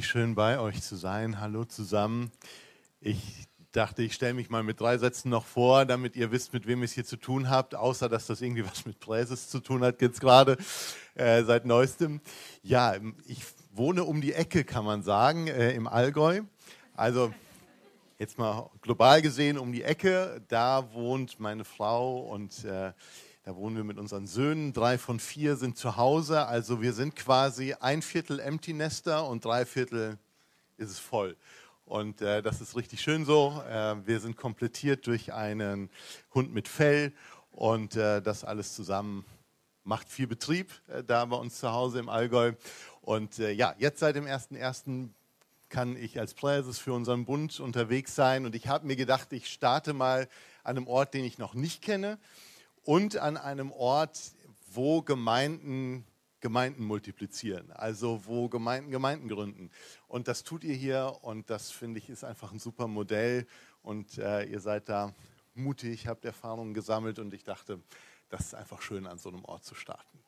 Richtig 0.00 0.12
schön 0.12 0.34
bei 0.34 0.58
euch 0.58 0.80
zu 0.80 0.96
sein. 0.96 1.42
Hallo 1.42 1.66
zusammen. 1.66 2.32
Ich 3.02 3.46
dachte, 3.72 4.02
ich 4.02 4.14
stelle 4.14 4.32
mich 4.32 4.48
mal 4.48 4.62
mit 4.62 4.80
drei 4.80 4.96
Sätzen 4.96 5.28
noch 5.28 5.44
vor, 5.44 5.84
damit 5.84 6.16
ihr 6.16 6.32
wisst, 6.32 6.54
mit 6.54 6.66
wem 6.66 6.78
ihr 6.78 6.86
es 6.86 6.92
hier 6.92 7.04
zu 7.04 7.18
tun 7.18 7.50
habt, 7.50 7.74
außer 7.74 8.08
dass 8.08 8.26
das 8.26 8.40
irgendwie 8.40 8.64
was 8.70 8.86
mit 8.86 8.98
Präses 8.98 9.50
zu 9.50 9.60
tun 9.60 9.84
hat, 9.84 10.00
jetzt 10.00 10.22
gerade 10.22 10.56
äh, 11.16 11.42
seit 11.42 11.66
neuestem. 11.66 12.22
Ja, 12.62 12.94
ich 13.26 13.44
wohne 13.72 14.04
um 14.04 14.22
die 14.22 14.32
Ecke, 14.32 14.64
kann 14.64 14.86
man 14.86 15.02
sagen, 15.02 15.48
äh, 15.48 15.72
im 15.72 15.86
Allgäu. 15.86 16.40
Also 16.94 17.34
jetzt 18.18 18.38
mal 18.38 18.70
global 18.80 19.20
gesehen 19.20 19.58
um 19.58 19.70
die 19.70 19.82
Ecke, 19.82 20.40
da 20.48 20.94
wohnt 20.94 21.38
meine 21.40 21.66
Frau 21.66 22.20
und 22.20 22.64
äh, 22.64 22.94
da 23.42 23.56
wohnen 23.56 23.74
wir 23.74 23.84
mit 23.84 23.98
unseren 23.98 24.26
Söhnen. 24.26 24.74
Drei 24.74 24.98
von 24.98 25.18
vier 25.18 25.56
sind 25.56 25.78
zu 25.78 25.96
Hause. 25.96 26.46
Also 26.46 26.82
wir 26.82 26.92
sind 26.92 27.16
quasi 27.16 27.74
ein 27.80 28.02
Viertel 28.02 28.38
Empty 28.38 28.74
Nester 28.74 29.26
und 29.26 29.46
drei 29.46 29.64
Viertel 29.64 30.18
ist 30.76 30.90
es 30.90 30.98
voll. 30.98 31.36
Und 31.86 32.20
äh, 32.20 32.42
das 32.42 32.60
ist 32.60 32.76
richtig 32.76 33.00
schön 33.00 33.24
so. 33.24 33.62
Äh, 33.66 34.06
wir 34.06 34.20
sind 34.20 34.36
komplettiert 34.36 35.06
durch 35.06 35.32
einen 35.32 35.88
Hund 36.34 36.52
mit 36.52 36.68
Fell 36.68 37.14
und 37.50 37.96
äh, 37.96 38.20
das 38.20 38.44
alles 38.44 38.74
zusammen 38.74 39.24
macht 39.84 40.10
viel 40.10 40.26
Betrieb 40.26 40.70
äh, 40.88 41.02
da 41.02 41.24
bei 41.24 41.36
uns 41.36 41.58
zu 41.58 41.72
Hause 41.72 41.98
im 41.98 42.10
Allgäu. 42.10 42.52
Und 43.00 43.38
äh, 43.38 43.52
ja, 43.52 43.74
jetzt 43.78 44.00
seit 44.00 44.16
dem 44.16 44.26
1.1. 44.26 45.08
kann 45.70 45.96
ich 45.96 46.20
als 46.20 46.34
Präses 46.34 46.78
für 46.78 46.92
unseren 46.92 47.24
Bund 47.24 47.58
unterwegs 47.58 48.14
sein. 48.14 48.44
Und 48.44 48.54
ich 48.54 48.68
habe 48.68 48.86
mir 48.86 48.96
gedacht, 48.96 49.32
ich 49.32 49.48
starte 49.48 49.94
mal 49.94 50.28
an 50.62 50.76
einem 50.76 50.86
Ort, 50.86 51.14
den 51.14 51.24
ich 51.24 51.38
noch 51.38 51.54
nicht 51.54 51.80
kenne 51.80 52.18
und 52.84 53.16
an 53.16 53.36
einem 53.36 53.72
Ort, 53.72 54.32
wo 54.72 55.02
Gemeinden 55.02 56.04
Gemeinden 56.40 56.84
multiplizieren, 56.84 57.70
also 57.72 58.22
wo 58.24 58.48
Gemeinden 58.48 58.90
Gemeinden 58.90 59.28
gründen. 59.28 59.70
Und 60.08 60.26
das 60.26 60.42
tut 60.42 60.64
ihr 60.64 60.74
hier 60.74 61.18
und 61.20 61.50
das 61.50 61.70
finde 61.70 61.98
ich 61.98 62.08
ist 62.08 62.24
einfach 62.24 62.52
ein 62.52 62.58
super 62.58 62.86
Modell 62.86 63.46
und 63.82 64.16
äh, 64.18 64.44
ihr 64.44 64.60
seid 64.60 64.88
da 64.88 65.14
mutig, 65.54 66.06
habt 66.06 66.24
Erfahrungen 66.24 66.72
gesammelt 66.72 67.18
und 67.18 67.34
ich 67.34 67.44
dachte, 67.44 67.80
das 68.30 68.46
ist 68.46 68.54
einfach 68.54 68.80
schön, 68.80 69.06
an 69.06 69.18
so 69.18 69.28
einem 69.28 69.44
Ort 69.44 69.64
zu 69.64 69.74
starten. 69.74 70.18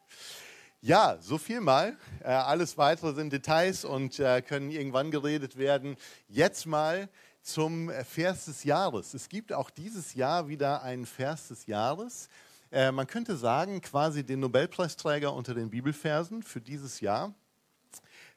Ja, 0.80 1.16
so 1.20 1.38
viel 1.38 1.60
mal. 1.60 1.96
Äh, 2.22 2.32
alles 2.32 2.76
weitere 2.76 3.14
sind 3.14 3.32
Details 3.32 3.84
und 3.84 4.18
äh, 4.18 4.42
können 4.42 4.70
irgendwann 4.70 5.12
geredet 5.12 5.56
werden. 5.56 5.96
Jetzt 6.28 6.66
mal 6.66 7.08
zum 7.42 7.90
Vers 8.04 8.46
des 8.46 8.64
Jahres. 8.64 9.14
Es 9.14 9.28
gibt 9.28 9.52
auch 9.52 9.70
dieses 9.70 10.14
Jahr 10.14 10.48
wieder 10.48 10.82
einen 10.82 11.06
Vers 11.06 11.48
des 11.48 11.66
Jahres. 11.66 12.28
Äh, 12.70 12.92
man 12.92 13.06
könnte 13.06 13.36
sagen, 13.36 13.80
quasi 13.80 14.24
den 14.24 14.40
Nobelpreisträger 14.40 15.32
unter 15.34 15.54
den 15.54 15.68
Bibelversen 15.68 16.42
für 16.42 16.60
dieses 16.60 17.00
Jahr. 17.00 17.34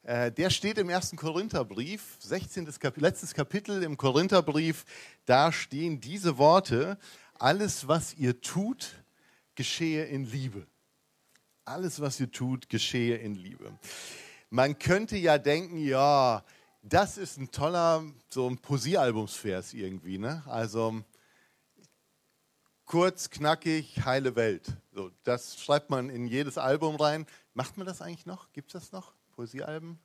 Äh, 0.04 0.32
der 0.32 0.50
steht 0.50 0.78
im 0.78 0.90
ersten 0.90 1.18
Korintherbrief, 1.18 2.18
16. 2.20 2.66
Kapitel, 2.80 3.02
letztes 3.02 3.34
Kapitel 3.34 3.82
im 3.84 3.96
Korintherbrief. 3.96 4.86
Da 5.26 5.52
stehen 5.52 6.02
diese 6.02 6.38
Worte: 6.38 6.98
Alles, 7.40 7.88
was 7.88 8.14
ihr 8.16 8.42
tut, 8.42 9.04
geschehe 9.56 10.06
in 10.06 10.26
Liebe. 10.26 10.68
Alles, 11.64 12.02
was 12.02 12.20
ihr 12.20 12.32
tut, 12.32 12.70
geschehe 12.70 13.18
in 13.18 13.36
Liebe. 13.36 13.72
Man 14.52 14.78
könnte 14.78 15.18
ja 15.18 15.38
denken, 15.38 15.78
ja, 15.78 16.44
das 16.88 17.18
ist 17.18 17.38
ein 17.38 17.50
toller, 17.50 18.04
so 18.30 18.48
ein 18.48 18.60
Poesiealbumsvers 18.60 19.74
irgendwie. 19.74 20.20
Ne? 20.20 20.44
Also 20.46 21.02
kurz, 22.86 23.32
knackig, 23.32 24.06
heile 24.06 24.36
Welt. 24.36 24.72
So, 24.94 25.10
das 25.24 25.60
schreibt 25.60 25.90
man 25.90 26.10
in 26.10 26.28
jedes 26.28 26.60
Album 26.60 26.96
rein. 26.96 27.26
Macht 27.56 27.78
man 27.78 27.88
das 27.88 28.02
eigentlich 28.02 28.28
noch? 28.28 28.52
Gibt 28.54 28.74
es 28.74 28.84
das 28.84 28.92
noch? 28.92 29.14
Poesiealben? 29.36 29.98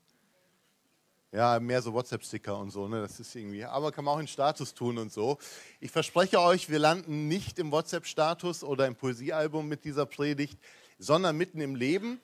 Ja, 1.32 1.60
mehr 1.60 1.82
so 1.82 1.92
WhatsApp-Sticker 1.92 2.58
und 2.58 2.70
so, 2.70 2.88
ne? 2.88 3.02
Das 3.02 3.20
ist 3.20 3.36
irgendwie. 3.36 3.64
Aber 3.64 3.92
kann 3.92 4.04
man 4.04 4.14
auch 4.14 4.18
in 4.18 4.26
Status 4.26 4.74
tun 4.74 4.98
und 4.98 5.12
so. 5.12 5.38
Ich 5.80 5.90
verspreche 5.92 6.40
euch, 6.40 6.70
wir 6.70 6.78
landen 6.78 7.28
nicht 7.28 7.58
im 7.58 7.70
WhatsApp-Status 7.70 8.64
oder 8.64 8.86
im 8.86 8.96
Poesiealbum 8.96 9.68
mit 9.68 9.84
dieser 9.84 10.06
Predigt, 10.06 10.58
sondern 10.98 11.36
mitten 11.36 11.60
im 11.60 11.76
Leben. 11.76 12.20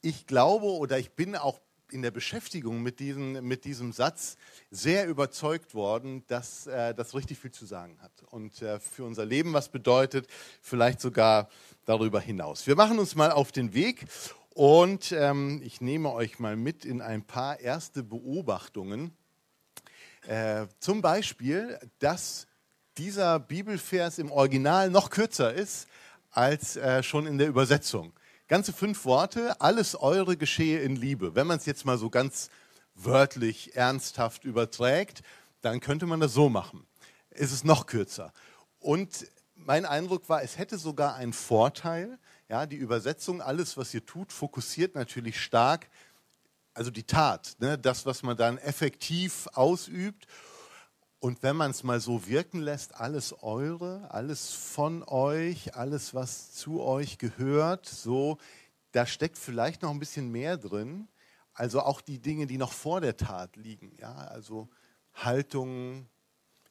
Ich 0.00 0.26
glaube 0.26 0.66
oder 0.66 0.98
ich 0.98 1.12
bin 1.12 1.36
auch 1.36 1.60
in 1.92 2.02
der 2.02 2.10
Beschäftigung 2.10 2.82
mit, 2.82 3.00
diesen, 3.00 3.44
mit 3.44 3.64
diesem 3.64 3.92
Satz 3.92 4.36
sehr 4.70 5.06
überzeugt 5.06 5.74
worden, 5.74 6.24
dass 6.26 6.66
äh, 6.66 6.94
das 6.94 7.14
richtig 7.14 7.38
viel 7.38 7.50
zu 7.50 7.66
sagen 7.66 7.98
hat 8.00 8.12
und 8.30 8.62
äh, 8.62 8.80
für 8.80 9.04
unser 9.04 9.24
Leben 9.24 9.52
was 9.52 9.68
bedeutet, 9.68 10.26
vielleicht 10.60 11.00
sogar 11.00 11.48
darüber 11.84 12.20
hinaus. 12.20 12.66
Wir 12.66 12.76
machen 12.76 12.98
uns 12.98 13.14
mal 13.14 13.30
auf 13.30 13.52
den 13.52 13.74
Weg 13.74 14.06
und 14.54 15.12
ähm, 15.12 15.60
ich 15.64 15.80
nehme 15.80 16.12
euch 16.12 16.38
mal 16.38 16.56
mit 16.56 16.84
in 16.84 17.00
ein 17.00 17.22
paar 17.22 17.60
erste 17.60 18.02
Beobachtungen. 18.02 19.16
Äh, 20.26 20.66
zum 20.78 21.02
Beispiel, 21.02 21.78
dass 21.98 22.46
dieser 22.98 23.38
Bibelvers 23.38 24.18
im 24.18 24.30
Original 24.30 24.90
noch 24.90 25.10
kürzer 25.10 25.52
ist 25.52 25.88
als 26.30 26.76
äh, 26.76 27.02
schon 27.02 27.26
in 27.26 27.38
der 27.38 27.48
Übersetzung. 27.48 28.12
Ganze 28.52 28.74
fünf 28.74 29.06
Worte, 29.06 29.58
alles 29.62 29.94
eure 29.94 30.36
geschehe 30.36 30.80
in 30.80 30.94
Liebe. 30.94 31.34
Wenn 31.34 31.46
man 31.46 31.56
es 31.56 31.64
jetzt 31.64 31.86
mal 31.86 31.96
so 31.96 32.10
ganz 32.10 32.50
wörtlich, 32.94 33.76
ernsthaft 33.76 34.44
überträgt, 34.44 35.22
dann 35.62 35.80
könnte 35.80 36.04
man 36.04 36.20
das 36.20 36.34
so 36.34 36.50
machen. 36.50 36.86
Es 37.30 37.50
ist 37.50 37.64
noch 37.64 37.86
kürzer. 37.86 38.30
Und 38.78 39.26
mein 39.54 39.86
Eindruck 39.86 40.28
war, 40.28 40.42
es 40.42 40.58
hätte 40.58 40.76
sogar 40.76 41.14
einen 41.14 41.32
Vorteil. 41.32 42.18
Ja, 42.50 42.66
die 42.66 42.76
Übersetzung, 42.76 43.40
alles, 43.40 43.78
was 43.78 43.94
ihr 43.94 44.04
tut, 44.04 44.34
fokussiert 44.34 44.94
natürlich 44.96 45.40
stark, 45.40 45.88
also 46.74 46.90
die 46.90 47.04
Tat, 47.04 47.56
ne, 47.58 47.78
das, 47.78 48.04
was 48.04 48.22
man 48.22 48.36
dann 48.36 48.58
effektiv 48.58 49.48
ausübt. 49.54 50.26
Und 51.22 51.44
wenn 51.44 51.54
man 51.54 51.70
es 51.70 51.84
mal 51.84 52.00
so 52.00 52.26
wirken 52.26 52.58
lässt, 52.58 52.96
alles 52.96 53.44
eure, 53.44 54.10
alles 54.10 54.50
von 54.50 55.04
euch, 55.04 55.76
alles, 55.76 56.14
was 56.14 56.50
zu 56.50 56.82
euch 56.82 57.16
gehört, 57.16 57.86
so, 57.86 58.38
da 58.90 59.06
steckt 59.06 59.38
vielleicht 59.38 59.82
noch 59.82 59.92
ein 59.92 60.00
bisschen 60.00 60.32
mehr 60.32 60.56
drin. 60.56 61.06
Also 61.54 61.80
auch 61.82 62.00
die 62.00 62.18
Dinge, 62.18 62.48
die 62.48 62.58
noch 62.58 62.72
vor 62.72 63.00
der 63.00 63.16
Tat 63.16 63.54
liegen. 63.54 63.92
Ja, 64.00 64.12
also 64.12 64.68
Haltungen, 65.14 66.08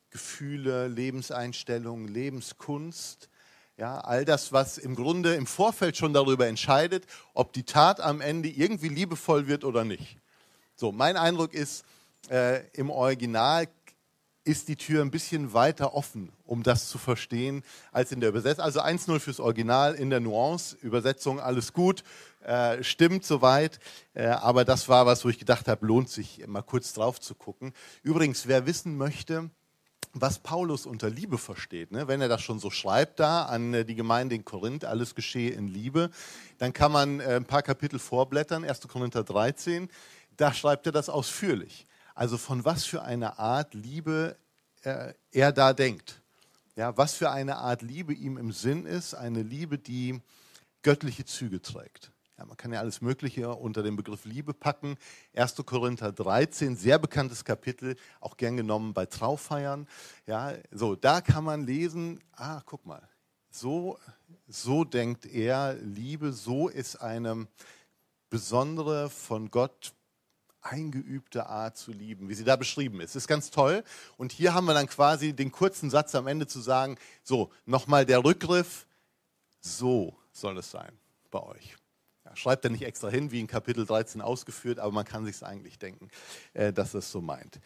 Gefühle, 0.09 0.89
Lebenseinstellungen, 0.89 2.09
Lebenskunst. 2.09 3.29
Ja, 3.77 4.01
all 4.01 4.25
das, 4.25 4.51
was 4.51 4.77
im 4.77 4.95
Grunde 4.95 5.33
im 5.35 5.47
Vorfeld 5.47 5.95
schon 5.95 6.11
darüber 6.11 6.47
entscheidet, 6.47 7.05
ob 7.33 7.53
die 7.53 7.63
Tat 7.63 8.01
am 8.01 8.19
Ende 8.19 8.49
irgendwie 8.49 8.89
liebevoll 8.89 9.47
wird 9.47 9.63
oder 9.63 9.85
nicht. 9.85 10.17
So, 10.75 10.91
mein 10.91 11.15
Eindruck 11.15 11.53
ist, 11.53 11.85
äh, 12.29 12.67
im 12.73 12.89
Original 12.89 13.67
ist 14.43 14.67
die 14.67 14.75
Tür 14.75 15.03
ein 15.03 15.11
bisschen 15.11 15.53
weiter 15.53 15.93
offen, 15.93 16.31
um 16.45 16.63
das 16.63 16.89
zu 16.89 16.97
verstehen, 16.97 17.63
als 17.91 18.11
in 18.11 18.19
der 18.19 18.29
Übersetzung. 18.29 18.63
Also 18.63 18.81
1-0 18.81 19.19
fürs 19.19 19.39
Original 19.39 19.93
in 19.93 20.09
der 20.09 20.19
Nuance, 20.19 20.75
Übersetzung 20.81 21.39
alles 21.39 21.73
gut, 21.73 22.03
äh, 22.43 22.83
stimmt 22.83 23.23
soweit. 23.23 23.79
Äh, 24.13 24.25
aber 24.25 24.65
das 24.65 24.89
war 24.89 25.05
was, 25.05 25.23
wo 25.25 25.29
ich 25.29 25.37
gedacht 25.37 25.67
habe, 25.67 25.85
lohnt 25.85 26.09
sich 26.09 26.45
mal 26.47 26.63
kurz 26.63 26.93
drauf 26.93 27.19
zu 27.19 27.35
gucken. 27.35 27.73
Übrigens, 28.01 28.47
wer 28.47 28.65
wissen 28.65 28.97
möchte, 28.97 29.51
was 30.13 30.39
Paulus 30.39 30.85
unter 30.85 31.09
Liebe 31.09 31.37
versteht, 31.37 31.91
ne? 31.91 32.07
wenn 32.07 32.19
er 32.19 32.27
das 32.27 32.41
schon 32.41 32.59
so 32.59 32.69
schreibt 32.69 33.19
da 33.19 33.43
an 33.43 33.73
äh, 33.73 33.85
die 33.85 33.95
Gemeinde 33.95 34.35
in 34.35 34.43
Korinth, 34.43 34.85
alles 34.85 35.15
geschehe 35.15 35.51
in 35.51 35.67
Liebe, 35.67 36.09
dann 36.57 36.73
kann 36.73 36.91
man 36.91 37.19
äh, 37.19 37.35
ein 37.35 37.45
paar 37.45 37.61
Kapitel 37.61 37.99
vorblättern, 37.99 38.63
1. 38.63 38.87
Korinther 38.87 39.23
13, 39.23 39.89
da 40.35 40.53
schreibt 40.53 40.85
er 40.87 40.91
das 40.91 41.09
ausführlich. 41.09 41.87
Also 42.21 42.37
von 42.37 42.63
was 42.65 42.85
für 42.85 43.01
einer 43.01 43.39
Art 43.39 43.73
Liebe 43.73 44.37
er, 44.83 45.15
er 45.31 45.51
da 45.51 45.73
denkt. 45.73 46.21
Ja, 46.75 46.95
was 46.95 47.15
für 47.15 47.31
eine 47.31 47.55
Art 47.57 47.81
Liebe 47.81 48.13
ihm 48.13 48.37
im 48.37 48.51
Sinn 48.51 48.85
ist, 48.85 49.15
eine 49.15 49.41
Liebe, 49.41 49.79
die 49.79 50.21
göttliche 50.83 51.25
Züge 51.25 51.63
trägt. 51.63 52.11
Ja, 52.37 52.45
man 52.45 52.57
kann 52.57 52.71
ja 52.71 52.79
alles 52.79 53.01
Mögliche 53.01 53.49
unter 53.55 53.81
den 53.81 53.95
Begriff 53.95 54.25
Liebe 54.25 54.53
packen. 54.53 54.97
1. 55.33 55.55
Korinther 55.65 56.11
13, 56.11 56.75
sehr 56.75 56.99
bekanntes 56.99 57.43
Kapitel, 57.43 57.95
auch 58.19 58.37
gern 58.37 58.55
genommen 58.55 58.93
bei 58.93 59.07
Traufeiern. 59.07 59.87
Ja, 60.27 60.53
so, 60.69 60.95
da 60.95 61.21
kann 61.21 61.43
man 61.43 61.65
lesen, 61.65 62.19
ah, 62.33 62.61
guck 62.67 62.85
mal, 62.85 63.01
So, 63.49 63.97
so 64.47 64.83
denkt 64.83 65.25
er, 65.25 65.73
Liebe, 65.73 66.33
so 66.33 66.67
ist 66.67 66.97
eine 66.97 67.47
besondere, 68.29 69.09
von 69.09 69.49
Gott 69.49 69.95
eingeübte 70.61 71.47
Art 71.47 71.77
zu 71.77 71.91
lieben, 71.91 72.29
wie 72.29 72.33
sie 72.33 72.43
da 72.43 72.55
beschrieben 72.55 73.01
ist. 73.01 73.15
Das 73.15 73.23
ist 73.23 73.27
ganz 73.27 73.51
toll. 73.51 73.83
Und 74.17 74.31
hier 74.31 74.53
haben 74.53 74.65
wir 74.65 74.73
dann 74.73 74.87
quasi 74.87 75.33
den 75.33 75.51
kurzen 75.51 75.89
Satz 75.89 76.15
am 76.15 76.27
Ende 76.27 76.47
zu 76.47 76.59
sagen, 76.61 76.97
so, 77.23 77.51
nochmal 77.65 78.05
der 78.05 78.23
Rückgriff, 78.23 78.87
so 79.59 80.15
soll 80.31 80.57
es 80.57 80.71
sein 80.71 80.91
bei 81.29 81.41
euch. 81.41 81.75
Ja, 82.25 82.35
schreibt 82.35 82.63
er 82.65 82.71
nicht 82.71 82.83
extra 82.83 83.09
hin, 83.09 83.31
wie 83.31 83.39
in 83.39 83.47
Kapitel 83.47 83.85
13 83.85 84.21
ausgeführt, 84.21 84.79
aber 84.79 84.91
man 84.91 85.05
kann 85.05 85.25
sich 85.25 85.41
eigentlich 85.43 85.79
denken, 85.79 86.09
äh, 86.53 86.71
dass 86.71 86.93
es 86.93 87.11
so 87.11 87.21
meint. 87.21 87.59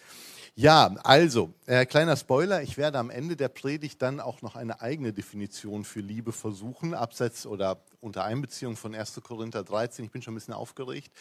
Ja, 0.58 0.96
also, 1.04 1.54
äh, 1.66 1.86
kleiner 1.86 2.16
Spoiler, 2.16 2.62
ich 2.62 2.78
werde 2.78 2.98
am 2.98 3.10
Ende 3.10 3.36
der 3.36 3.50
Predigt 3.50 4.02
dann 4.02 4.22
auch 4.22 4.42
noch 4.42 4.56
eine 4.56 4.80
eigene 4.80 5.12
Definition 5.12 5.84
für 5.84 6.00
Liebe 6.00 6.32
versuchen, 6.32 6.94
abseits 6.94 7.46
oder 7.46 7.82
unter 8.00 8.24
Einbeziehung 8.24 8.78
von 8.78 8.96
1. 8.96 9.20
Korinther 9.22 9.66
13. 9.66 10.06
Ich 10.06 10.12
bin 10.12 10.22
schon 10.22 10.34
ein 10.34 10.36
bisschen 10.36 10.54
aufgeregt. 10.54 11.12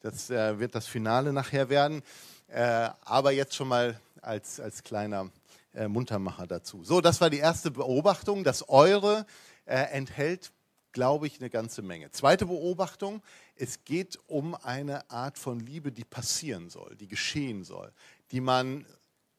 Das 0.00 0.30
äh, 0.30 0.60
wird 0.60 0.76
das 0.76 0.86
Finale 0.86 1.32
nachher 1.32 1.70
werden. 1.70 2.02
Äh, 2.46 2.88
aber 3.00 3.32
jetzt 3.32 3.56
schon 3.56 3.66
mal 3.66 3.98
als, 4.22 4.60
als 4.60 4.84
kleiner 4.84 5.28
äh, 5.74 5.88
Muntermacher 5.88 6.46
dazu. 6.46 6.84
So, 6.84 7.00
das 7.00 7.20
war 7.20 7.30
die 7.30 7.38
erste 7.38 7.72
Beobachtung. 7.72 8.44
Das 8.44 8.68
Eure 8.68 9.26
äh, 9.64 9.74
enthält 9.90 10.52
glaube 10.94 11.26
ich, 11.26 11.40
eine 11.40 11.50
ganze 11.50 11.82
Menge. 11.82 12.10
Zweite 12.12 12.46
Beobachtung, 12.46 13.20
es 13.56 13.84
geht 13.84 14.18
um 14.26 14.54
eine 14.54 15.10
Art 15.10 15.38
von 15.38 15.60
Liebe, 15.60 15.92
die 15.92 16.04
passieren 16.04 16.70
soll, 16.70 16.96
die 16.96 17.08
geschehen 17.08 17.64
soll, 17.64 17.92
die 18.30 18.40
man 18.40 18.86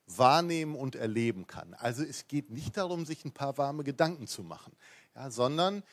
wahrnehmen 0.07 0.75
und 0.75 0.95
erleben 0.95 1.47
kann. 1.47 1.73
Also 1.75 2.03
es 2.03 2.27
geht 2.27 2.51
nicht 2.51 2.77
darum, 2.77 3.05
sich 3.05 3.25
ein 3.25 3.31
paar 3.31 3.57
warme 3.57 3.83
Gedanken 3.83 4.27
zu 4.27 4.43
machen, 4.43 4.73
ja, 5.15 5.31
sondern 5.31 5.83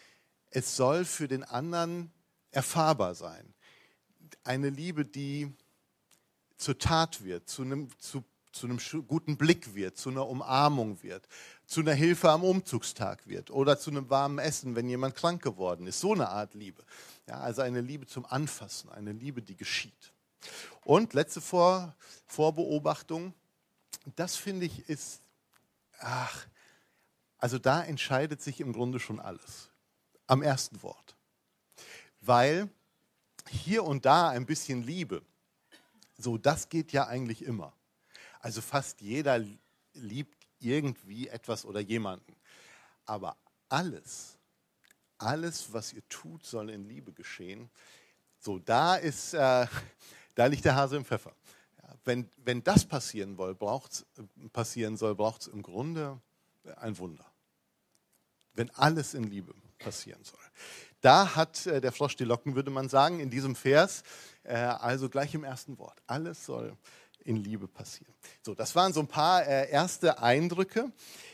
es 0.51 0.77
soll 0.77 1.05
für 1.05 1.29
den 1.29 1.45
anderen 1.45 2.13
erfahrbar 2.51 3.15
sein. 3.15 3.55
Eine 4.45 4.71
Liebe, 4.71 5.05
die 5.05 5.53
zur 6.57 6.79
Tat 6.79 7.25
wird, 7.25 7.49
zu 7.49 7.63
einem, 7.63 7.89
zu, 7.99 8.23
zu 8.53 8.67
einem 8.67 8.79
guten 9.07 9.37
Blick 9.37 9.75
wird, 9.75 9.97
zu 9.97 10.11
einer 10.11 10.29
Umarmung 10.29 11.03
wird, 11.03 11.27
zu 11.67 11.81
einer 11.81 11.95
Hilfe 11.95 12.31
am 12.31 12.45
Umzugstag 12.45 13.27
wird 13.27 13.51
oder 13.51 13.79
zu 13.79 13.91
einem 13.91 14.11
warmen 14.11 14.39
Essen, 14.39 14.77
wenn 14.77 14.89
jemand 14.89 15.17
krank 15.17 15.43
geworden 15.43 15.87
ist. 15.87 16.01
So 16.01 16.13
eine 16.13 16.29
Art 16.29 16.55
Liebe. 16.55 16.85
Ja, 17.27 17.41
also 17.41 17.63
eine 17.63 17.81
Liebe 17.81 18.07
zum 18.07 18.27
Anfassen, 18.27 18.91
eine 18.91 19.13
Liebe, 19.13 19.43
die 19.43 19.57
geschieht. 19.57 20.13
Und 20.85 21.15
letzte 21.15 21.41
Vor 21.41 21.95
Vorbeobachtung, 22.27 23.35
das 24.17 24.37
finde 24.37 24.67
ich 24.67 24.89
ist, 24.89 25.21
ach, 25.99 26.47
also 27.39 27.59
da 27.59 27.83
entscheidet 27.83 28.43
sich 28.43 28.61
im 28.61 28.73
Grunde 28.73 29.01
schon 29.01 29.21
alles. 29.21 29.71
Am 30.27 30.43
ersten 30.43 30.83
Wort. 30.83 31.17
Weil 32.21 32.69
hier 33.49 33.85
und 33.85 34.07
da 34.07 34.31
ein 34.31 34.47
bisschen 34.47 34.83
Liebe, 34.83 35.23
so 36.17 36.39
das 36.39 36.69
geht 36.69 36.93
ja 36.93 37.07
eigentlich 37.07 37.43
immer. 37.43 37.73
Also 38.41 38.61
fast 38.61 39.01
jeder 39.01 39.45
liebt 39.95 40.47
irgendwie 40.61 41.29
etwas 41.29 41.65
oder 41.65 41.81
jemanden. 41.81 42.35
Aber 43.05 43.37
alles, 43.69 44.39
alles, 45.19 45.73
was 45.73 45.93
ihr 45.93 46.07
tut, 46.09 46.47
soll 46.47 46.71
in 46.71 46.85
Liebe 46.85 47.13
geschehen. 47.13 47.71
So, 48.39 48.59
da 48.59 48.97
ist, 48.97 49.35
äh, 49.35 49.67
da 50.35 50.47
liegt 50.47 50.65
der 50.65 50.75
Hase 50.75 50.97
im 50.97 51.05
Pfeffer. 51.05 51.33
Wenn, 52.05 52.29
wenn 52.45 52.65
das 52.65 52.85
passieren, 52.85 53.37
soll, 53.37 53.55
braucht's, 53.55 54.05
passieren 54.53 54.97
soll, 54.97 55.15
braucht 55.15 55.43
es 55.43 55.47
im 55.47 55.63
Grunde 55.63 56.21
ein 56.77 56.99
Wunder. 56.99 57.27
Wenn 58.55 58.71
alles 58.71 59.15
in 59.15 59.25
Liebe 59.25 59.55
passieren 59.79 60.23
soll. 60.25 60.41
Da 61.01 61.35
hat 61.35 61.67
äh, 61.67 61.81
der 61.81 61.93
Frosch 61.93 62.17
die 62.17 62.25
Locken, 62.25 62.55
würde 62.55 62.71
man 62.71 62.89
sagen, 62.89 63.19
in 63.21 63.31
diesem 63.31 63.57
Vers, 63.57 64.05
äh, 64.45 64.55
also 64.55 65.09
gleich 65.09 65.35
im 65.35 65.45
ersten 65.45 65.79
Wort. 65.79 66.01
Alles 66.07 66.47
soll 66.47 66.77
in 67.25 67.37
Liebe 67.37 67.69
passieren. 67.69 68.15
So, 68.43 68.55
das 68.55 68.75
waren 68.75 68.93
so 68.93 69.01
ein 69.01 69.09
paar 69.09 69.47
äh, 69.47 69.71
erste 69.71 70.21
Eindrücke. 70.21 70.93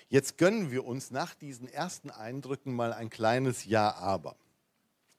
Jetzt 0.08 0.38
gönnen 0.38 0.70
wir 0.70 0.86
uns 0.86 1.10
nach 1.10 1.34
diesen 1.34 1.68
ersten 1.68 2.10
Eindrücken 2.10 2.74
mal 2.74 2.92
ein 2.92 3.10
kleines 3.10 3.64
Ja, 3.66 3.94
aber. 3.94 4.36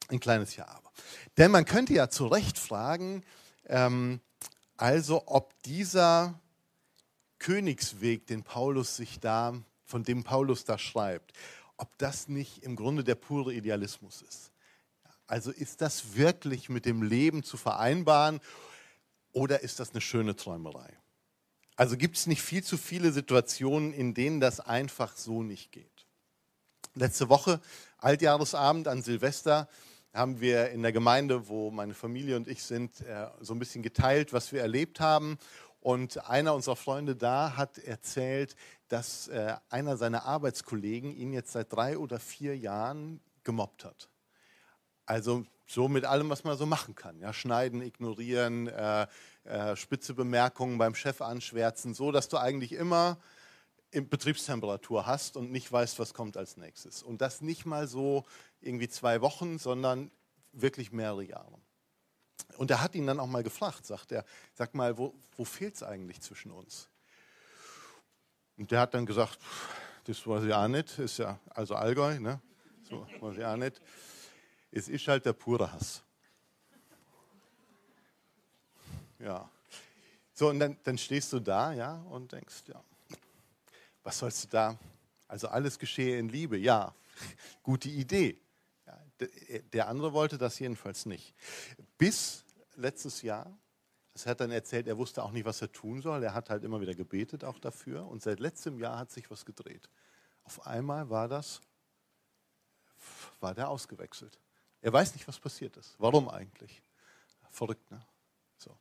Ein 0.07 0.19
kleines 0.19 0.55
Ja, 0.55 0.67
aber. 0.67 0.91
Denn 1.37 1.51
man 1.51 1.65
könnte 1.65 1.93
ja 1.93 2.09
zu 2.09 2.25
Recht 2.25 2.57
fragen, 2.57 3.23
ähm, 3.69 4.19
also 4.75 5.23
ob 5.27 5.61
dieser 5.63 6.39
Königsweg, 7.39 8.27
den 8.27 8.43
Paulus 8.43 8.97
sich 8.97 9.19
da, 9.19 9.53
von 9.85 10.03
dem 10.03 10.23
Paulus 10.23 10.65
da 10.65 10.77
schreibt, 10.77 11.33
ob 11.77 11.97
das 11.97 12.27
nicht 12.27 12.63
im 12.63 12.75
Grunde 12.75 13.03
der 13.03 13.15
pure 13.15 13.53
Idealismus 13.53 14.21
ist. 14.21 14.51
Also 15.27 15.51
ist 15.51 15.81
das 15.81 16.15
wirklich 16.15 16.69
mit 16.69 16.85
dem 16.85 17.01
Leben 17.01 17.43
zu 17.43 17.55
vereinbaren 17.55 18.39
oder 19.31 19.61
ist 19.61 19.79
das 19.79 19.91
eine 19.91 20.01
schöne 20.01 20.35
Träumerei? 20.35 20.97
Also 21.75 21.95
gibt 21.95 22.17
es 22.17 22.27
nicht 22.27 22.41
viel 22.41 22.63
zu 22.63 22.77
viele 22.77 23.11
Situationen, 23.11 23.93
in 23.93 24.13
denen 24.13 24.41
das 24.41 24.59
einfach 24.59 25.15
so 25.15 25.43
nicht 25.43 25.71
geht. 25.71 26.05
Letzte 26.93 27.29
Woche, 27.29 27.61
Altjahresabend 27.99 28.87
an 28.87 29.01
Silvester, 29.01 29.69
haben 30.13 30.41
wir 30.41 30.69
in 30.71 30.81
der 30.81 30.91
Gemeinde, 30.91 31.47
wo 31.47 31.71
meine 31.71 31.93
Familie 31.93 32.35
und 32.35 32.47
ich 32.47 32.63
sind, 32.63 33.01
äh, 33.01 33.27
so 33.39 33.53
ein 33.53 33.59
bisschen 33.59 33.83
geteilt, 33.83 34.33
was 34.33 34.51
wir 34.51 34.61
erlebt 34.61 34.99
haben. 34.99 35.37
Und 35.81 36.29
einer 36.29 36.55
unserer 36.55 36.75
Freunde 36.75 37.15
da 37.15 37.55
hat 37.55 37.77
erzählt, 37.77 38.55
dass 38.89 39.27
äh, 39.29 39.55
einer 39.69 39.97
seiner 39.97 40.25
Arbeitskollegen 40.25 41.15
ihn 41.15 41.31
jetzt 41.31 41.51
seit 41.51 41.71
drei 41.71 41.97
oder 41.97 42.19
vier 42.19 42.57
Jahren 42.57 43.21
gemobbt 43.43 43.85
hat. 43.85 44.09
Also 45.05 45.45
so 45.67 45.87
mit 45.87 46.05
allem, 46.05 46.29
was 46.29 46.43
man 46.43 46.57
so 46.57 46.65
machen 46.65 46.95
kann. 46.95 47.19
Ja, 47.19 47.31
schneiden, 47.31 47.81
ignorieren, 47.81 48.67
äh, 48.67 49.07
äh, 49.43 49.75
spitze 49.75 50.13
Bemerkungen 50.13 50.77
beim 50.77 50.95
Chef 50.95 51.21
anschwärzen, 51.21 51.93
so 51.93 52.11
dass 52.11 52.27
du 52.27 52.37
eigentlich 52.37 52.73
immer 52.73 53.17
Betriebstemperatur 53.91 55.07
hast 55.07 55.35
und 55.35 55.51
nicht 55.51 55.71
weißt, 55.71 55.97
was 55.97 56.13
kommt 56.13 56.37
als 56.37 56.57
nächstes. 56.57 57.01
Und 57.01 57.21
das 57.21 57.41
nicht 57.41 57.65
mal 57.65 57.87
so 57.87 58.25
irgendwie 58.61 58.87
zwei 58.87 59.21
Wochen, 59.21 59.57
sondern 59.57 60.11
wirklich 60.51 60.91
mehrere 60.91 61.23
Jahre. 61.23 61.59
Und 62.57 62.71
er 62.71 62.81
hat 62.81 62.95
ihn 62.95 63.07
dann 63.07 63.19
auch 63.19 63.27
mal 63.27 63.43
gefragt, 63.43 63.85
sagt 63.85 64.11
er, 64.11 64.25
sag 64.53 64.73
mal, 64.73 64.97
wo, 64.97 65.13
wo 65.37 65.45
fehlt 65.45 65.75
es 65.75 65.83
eigentlich 65.83 66.21
zwischen 66.21 66.51
uns? 66.51 66.89
Und 68.57 68.71
der 68.71 68.81
hat 68.81 68.93
dann 68.93 69.05
gesagt, 69.05 69.39
das 70.05 70.25
weiß 70.25 70.43
ich 70.43 70.53
auch 70.53 70.67
nicht, 70.67 70.99
ist 70.99 71.19
ja 71.19 71.39
also 71.49 71.75
Allgäu, 71.75 72.19
ne? 72.19 72.41
so 72.83 73.05
weiß 73.21 73.37
ich 73.37 73.45
auch 73.45 73.55
nicht. 73.55 73.79
Es 74.71 74.89
ist 74.89 75.07
halt 75.07 75.25
der 75.25 75.33
pure 75.33 75.71
Hass. 75.71 76.03
Ja. 79.19 79.49
So, 80.33 80.49
und 80.49 80.59
dann, 80.59 80.77
dann 80.83 80.97
stehst 80.97 81.31
du 81.33 81.39
da, 81.39 81.73
ja, 81.73 81.95
und 82.09 82.31
denkst, 82.31 82.63
ja, 82.67 82.81
was 84.03 84.17
sollst 84.17 84.45
du 84.45 84.47
da? 84.49 84.77
Also 85.27 85.47
alles 85.49 85.77
geschehe 85.77 86.17
in 86.17 86.29
Liebe, 86.29 86.57
ja, 86.57 86.93
gute 87.63 87.89
Idee. 87.89 88.39
Der 89.73 89.87
andere 89.87 90.13
wollte 90.13 90.37
das 90.37 90.59
jedenfalls 90.59 91.05
nicht. 91.05 91.35
Bis 91.97 92.45
letztes 92.75 93.21
Jahr, 93.21 93.57
das 94.13 94.25
hat 94.25 94.39
dann 94.39 94.51
erzählt, 94.51 94.87
er 94.87 94.97
wusste 94.97 95.23
auch 95.23 95.31
nicht, 95.31 95.45
was 95.45 95.61
er 95.61 95.71
tun 95.71 96.01
soll. 96.01 96.23
Er 96.23 96.33
hat 96.33 96.49
halt 96.49 96.63
immer 96.63 96.81
wieder 96.81 96.95
gebetet 96.95 97.43
auch 97.43 97.59
dafür. 97.59 98.07
Und 98.07 98.21
seit 98.21 98.39
letztem 98.39 98.79
Jahr 98.79 98.97
hat 98.97 99.11
sich 99.11 99.29
was 99.29 99.45
gedreht. 99.45 99.89
Auf 100.43 100.65
einmal 100.65 101.09
war 101.09 101.27
das, 101.27 101.61
war 103.39 103.53
der 103.53 103.69
ausgewechselt. 103.69 104.39
Er 104.81 104.93
weiß 104.93 105.13
nicht, 105.13 105.27
was 105.27 105.39
passiert 105.39 105.77
ist. 105.77 105.95
Warum 105.97 106.29
eigentlich? 106.29 106.81
Verrückt, 107.51 107.89
ne? 107.91 108.01
So. 108.57 108.75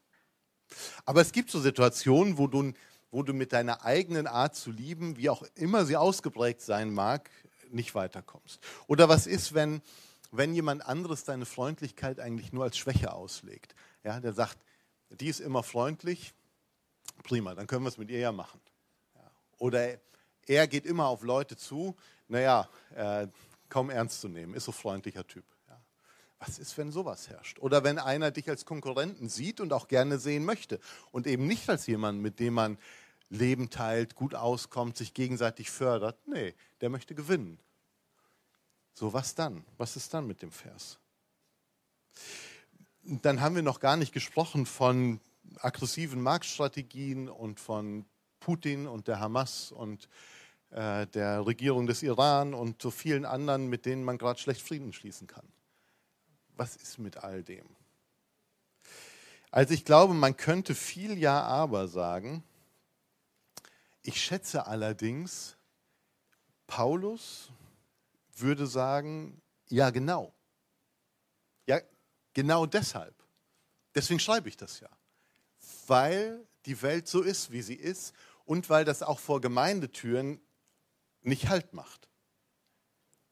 Aber 1.05 1.21
es 1.21 1.33
gibt 1.33 1.51
so 1.51 1.61
Situationen, 1.61 2.39
wo 2.39 2.47
du, 2.47 2.73
wo 3.11 3.23
du 3.23 3.33
mit 3.33 3.53
deiner 3.53 3.85
eigenen 3.85 4.27
Art 4.27 4.55
zu 4.55 4.71
lieben, 4.71 5.17
wie 5.17 5.31
auch 5.31 5.43
immer 5.55 5.85
sie 5.85 5.97
ausgeprägt 5.97 6.61
sein 6.61 6.93
mag, 6.93 7.31
nicht 7.71 7.95
weiterkommst. 7.95 8.61
Oder 8.87 9.09
was 9.09 9.27
ist, 9.27 9.55
wenn, 9.55 9.83
wenn 10.31 10.55
jemand 10.55 10.85
anderes 10.87 11.25
deine 11.25 11.47
Freundlichkeit 11.47 12.21
eigentlich 12.21 12.53
nur 12.53 12.65
als 12.65 12.77
Schwäche 12.77 13.13
auslegt? 13.13 13.75
Ja, 14.05 14.21
der 14.21 14.33
sagt, 14.33 14.59
die 15.11 15.29
ist 15.29 15.41
immer 15.41 15.63
freundlich, 15.63 16.35
prima, 17.23 17.55
dann 17.55 17.67
können 17.67 17.85
wir 17.85 17.89
es 17.89 17.99
mit 17.99 18.11
ihr 18.11 18.19
ja 18.19 18.33
machen. 18.33 18.61
Ja. 19.15 19.31
Oder 19.59 19.99
er 20.47 20.67
geht 20.67 20.87
immer 20.87 21.07
auf 21.07 21.23
Leute 21.23 21.57
zu, 21.57 21.97
naja, 22.29 22.69
äh, 22.95 23.27
kaum 23.69 23.91
ernst 23.91 24.21
zu 24.21 24.29
nehmen, 24.29 24.55
ist 24.55 24.65
so 24.65 24.73
freundlicher 24.73 25.27
Typ. 25.27 25.45
Was 26.39 26.59
ist, 26.59 26.79
wenn 26.79 26.93
sowas 26.93 27.29
herrscht? 27.29 27.59
Oder 27.59 27.83
wenn 27.83 27.99
einer 27.99 28.31
dich 28.31 28.49
als 28.49 28.65
Konkurrenten 28.65 29.29
sieht 29.29 29.61
und 29.61 29.73
auch 29.73 29.89
gerne 29.89 30.19
sehen 30.19 30.45
möchte 30.45 30.79
und 31.11 31.27
eben 31.27 31.47
nicht 31.47 31.69
als 31.69 31.87
jemand, 31.87 32.21
mit 32.21 32.39
dem 32.39 32.55
man 32.55 32.79
Leben 33.29 33.71
teilt, 33.71 34.15
gut 34.15 34.35
auskommt, 34.35 34.97
sich 34.97 35.15
gegenseitig 35.15 35.71
fördert. 35.71 36.17
Nee, 36.27 36.55
der 36.81 36.91
möchte 36.91 37.15
gewinnen. 37.15 37.59
So, 38.99 39.13
was 39.13 39.33
dann? 39.33 39.65
Was 39.77 39.95
ist 39.95 40.13
dann 40.13 40.27
mit 40.27 40.43
dem 40.43 40.51
Vers? 40.51 40.99
Dann 43.05 43.41
haben 43.41 43.55
wir 43.55 43.63
noch 43.63 43.79
gar 43.79 43.97
nicht 43.97 44.13
gesprochen 44.13 44.67
von 44.67 45.21
aggressiven 45.61 46.21
Marktstrategien 46.21 47.29
und 47.29 47.61
von 47.61 48.07
Putin 48.41 48.89
und 48.89 49.07
der 49.07 49.21
Hamas 49.21 49.71
und 49.71 50.09
äh, 50.71 51.07
der 51.07 51.47
Regierung 51.47 51.87
des 51.87 52.03
Iran 52.03 52.55
und 52.55 52.83
so 52.83 52.91
vielen 52.91 53.25
anderen, 53.25 53.69
mit 53.69 53.87
denen 53.87 54.03
man 54.03 54.19
gerade 54.19 54.41
schlecht 54.41 54.63
Frieden 54.63 54.93
schließen 54.93 55.29
kann. 55.29 55.47
Was 56.57 56.75
ist 56.75 56.99
mit 56.99 57.19
all 57.19 57.45
dem? 57.45 57.69
Also 59.53 59.75
ich 59.75 59.85
glaube, 59.85 60.13
man 60.13 60.37
könnte 60.37 60.75
viel 60.75 61.17
Ja, 61.17 61.45
aber 61.45 61.87
sagen. 61.87 62.43
Ich 64.03 64.21
schätze 64.21 64.67
allerdings, 64.67 65.57
Paulus 66.67 67.53
würde 68.41 68.67
sagen, 68.67 69.41
ja 69.69 69.91
genau. 69.91 70.35
Ja, 71.67 71.81
genau 72.33 72.67
deshalb. 72.67 73.15
Deswegen 73.95 74.21
schreibe 74.21 74.49
ich 74.49 74.57
das 74.57 74.81
ja. 74.81 74.89
Weil 75.87 76.47
die 76.67 76.81
Welt 76.83 77.09
so 77.09 77.23
ist, 77.23 77.51
wie 77.51 77.63
sie 77.63 77.75
ist 77.75 78.15
und 78.45 78.71
weil 78.71 78.85
das 78.85 79.03
auch 79.03 79.19
vor 79.19 79.41
Gemeindetüren 79.41 80.41
nicht 81.23 81.49
Halt 81.49 81.75
macht. 81.75 82.09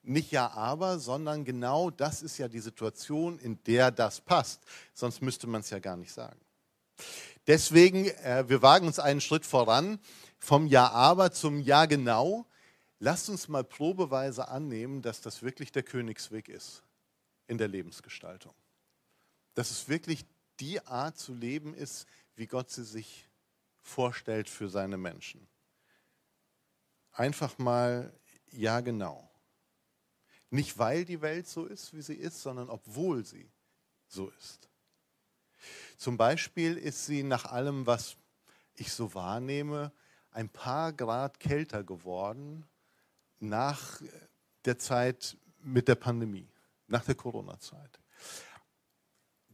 Nicht 0.03 0.31
ja, 0.31 0.51
aber, 0.53 0.99
sondern 0.99 1.45
genau 1.45 1.91
das 1.91 2.23
ist 2.23 2.39
ja 2.39 2.47
die 2.47 2.61
Situation, 2.61 3.39
in 3.39 3.63
der 3.65 3.91
das 3.91 4.21
passt. 4.21 4.63
Sonst 4.95 5.21
müsste 5.21 5.49
man 5.49 5.63
es 5.63 5.71
ja 5.71 5.81
gar 5.81 5.97
nicht 5.97 6.13
sagen. 6.13 6.41
Deswegen, 7.47 8.07
äh, 8.07 8.45
wir 8.49 8.63
wagen 8.63 8.87
uns 8.87 8.99
einen 8.99 9.21
Schritt 9.21 9.45
voran 9.45 9.99
vom 10.39 10.67
Ja, 10.67 10.91
aber 10.91 11.33
zum 11.33 11.61
Ja, 11.61 11.87
genau. 11.87 12.47
Lasst 12.99 13.29
uns 13.29 13.49
mal 13.49 13.65
probeweise 13.65 14.49
annehmen, 14.49 15.03
dass 15.03 15.21
das 15.21 15.43
wirklich 15.43 15.71
der 15.71 15.83
Königsweg 15.83 16.49
ist 16.49 16.83
in 17.47 17.59
der 17.59 17.69
Lebensgestaltung. 17.69 18.55
Dass 19.55 19.71
es 19.71 19.89
wirklich 19.89 20.25
die 20.61 20.81
Art 20.87 21.19
zu 21.19 21.35
leben 21.35 21.75
ist, 21.75 22.07
wie 22.37 22.47
Gott 22.47 22.71
sie 22.71 22.85
sich 22.85 23.29
vorstellt 23.83 24.49
für 24.49 24.69
seine 24.69 24.97
Menschen. 24.97 25.47
Einfach 27.13 27.59
mal, 27.59 28.13
ja 28.51 28.81
genau. 28.81 29.31
Nicht 30.51 30.79
weil 30.79 31.05
die 31.05 31.21
Welt 31.21 31.47
so 31.47 31.67
ist, 31.67 31.93
wie 31.93 32.03
sie 32.03 32.15
ist, 32.15 32.41
sondern 32.41 32.71
obwohl 32.71 33.25
sie 33.25 33.51
so 34.07 34.31
ist. 34.31 34.71
Zum 35.99 36.17
Beispiel 36.17 36.77
ist 36.77 37.07
sie 37.07 37.23
nach 37.23 37.45
allem, 37.47 37.87
was 37.87 38.17
ich 38.75 38.93
so 38.93 39.15
wahrnehme, 39.15 39.93
ein 40.31 40.49
paar 40.49 40.93
Grad 40.93 41.41
kälter 41.41 41.83
geworden 41.85 42.67
nach 43.41 44.01
der 44.65 44.79
Zeit 44.79 45.37
mit 45.63 45.89
der 45.89 45.95
Pandemie, 45.95 46.49
nach 46.87 47.05
der 47.05 47.15
Corona-Zeit. 47.15 48.01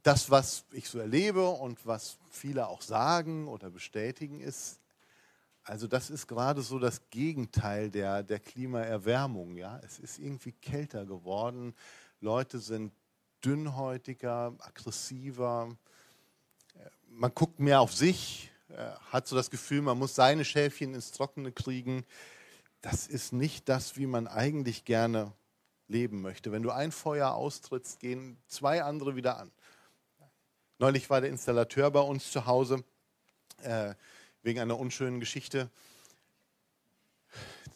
Das, 0.03 0.31
was 0.31 0.65
ich 0.73 0.89
so 0.89 0.99
erlebe 0.99 1.49
und 1.49 1.87
was 1.87 2.19
viele 2.31 2.67
auch 2.67 2.83
sagen 2.83 3.47
oder 3.49 3.71
bestätigen, 3.71 4.41
ist, 4.41 4.81
also 5.65 5.87
das 5.87 6.11
ist 6.11 6.27
gerade 6.27 6.63
so 6.63 6.79
das 6.79 7.09
Gegenteil 7.11 7.91
der, 7.91 8.23
der 8.23 8.41
Klimaerwärmung. 8.41 9.57
Ja? 9.57 9.81
Es 9.85 10.01
ist 10.01 10.19
irgendwie 10.19 10.53
kälter 10.53 11.07
geworden. 11.07 11.75
Leute 12.21 12.59
sind 12.59 12.93
dünnhäutiger, 13.45 14.55
aggressiver. 14.59 15.77
Man 17.09 17.35
guckt 17.35 17.61
mehr 17.61 17.81
auf 17.81 17.95
sich, 17.95 18.51
hat 19.11 19.29
so 19.29 19.37
das 19.37 19.51
Gefühl, 19.51 19.83
man 19.83 19.99
muss 19.99 20.15
seine 20.15 20.45
Schäfchen 20.45 20.95
ins 20.95 21.13
Trockene 21.13 21.53
kriegen. 21.53 22.05
Das 22.83 23.07
ist 23.07 23.33
nicht 23.33 23.69
das, 23.69 23.97
wie 23.97 24.07
man 24.07 24.27
eigentlich 24.27 24.85
gerne 24.85 25.33
leben 25.89 26.21
möchte. 26.21 26.53
Wenn 26.53 26.63
du 26.63 26.71
ein 26.71 26.93
Feuer 26.93 27.33
austrittst, 27.33 28.01
gehen 28.01 28.37
zwei 28.47 28.83
andere 28.83 29.17
wieder 29.17 29.39
an. 29.39 29.51
Neulich 30.79 31.09
war 31.09 31.21
der 31.21 31.31
Installateur 31.31 31.91
bei 31.91 32.01
uns 32.01 32.31
zu 32.31 32.47
Hause. 32.47 32.85
Äh, 33.63 33.95
wegen 34.43 34.61
einer 34.61 34.79
unschönen 34.79 35.21
Geschichte. 35.21 35.71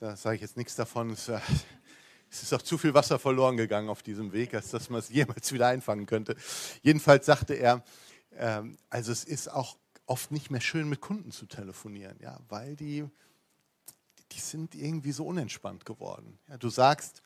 Da 0.01 0.17
sage 0.17 0.37
ich 0.37 0.43
jetzt 0.43 0.57
nichts 0.57 0.75
davon. 0.75 1.11
Es, 1.11 1.29
äh, 1.29 1.39
es 2.31 2.43
ist 2.43 2.53
auch 2.53 2.63
zu 2.63 2.77
viel 2.77 2.95
Wasser 2.95 3.19
verloren 3.19 3.57
gegangen 3.57 3.89
auf 3.89 4.03
diesem 4.03 4.33
Weg, 4.33 4.55
als 4.55 4.71
dass 4.71 4.91
man 4.91 4.99
es 4.99 5.09
jemals 5.09 5.53
wieder 5.53 5.69
einfangen 5.69 6.07
könnte. 6.07 6.37
Jedenfalls 6.83 7.27
sagte 7.27 7.55
er, 7.55 7.85
ähm, 8.33 8.77
also 8.91 9.13
es 9.13 9.25
ist 9.25 9.49
auch 9.49 9.79
oft 10.07 10.31
nicht 10.31 10.51
mehr 10.51 10.61
schön 10.61 10.89
mit 10.89 11.01
Kunden 11.01 11.31
zu 11.31 11.47
telefonieren, 11.47 12.19
ja, 12.21 12.39
weil 12.49 12.77
die, 12.77 13.05
die 14.33 14.41
sind 14.41 14.75
irgendwie 14.75 15.13
so 15.13 15.27
unentspannt 15.27 15.85
geworden. 15.85 16.39
Ja, 16.49 16.59
du 16.59 16.69
sagst, 16.69 17.23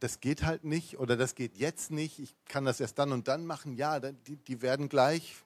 das 0.00 0.20
geht 0.20 0.44
halt 0.44 0.64
nicht 0.64 0.98
oder 0.98 1.16
das 1.16 1.34
geht 1.34 1.56
jetzt 1.56 1.90
nicht, 1.90 2.18
ich 2.18 2.34
kann 2.46 2.64
das 2.64 2.80
erst 2.80 2.98
dann 2.98 3.12
und 3.12 3.28
dann 3.28 3.46
machen. 3.46 3.74
Ja, 3.74 3.98
die, 4.00 4.36
die 4.36 4.62
werden 4.62 4.88
gleich 4.88 5.36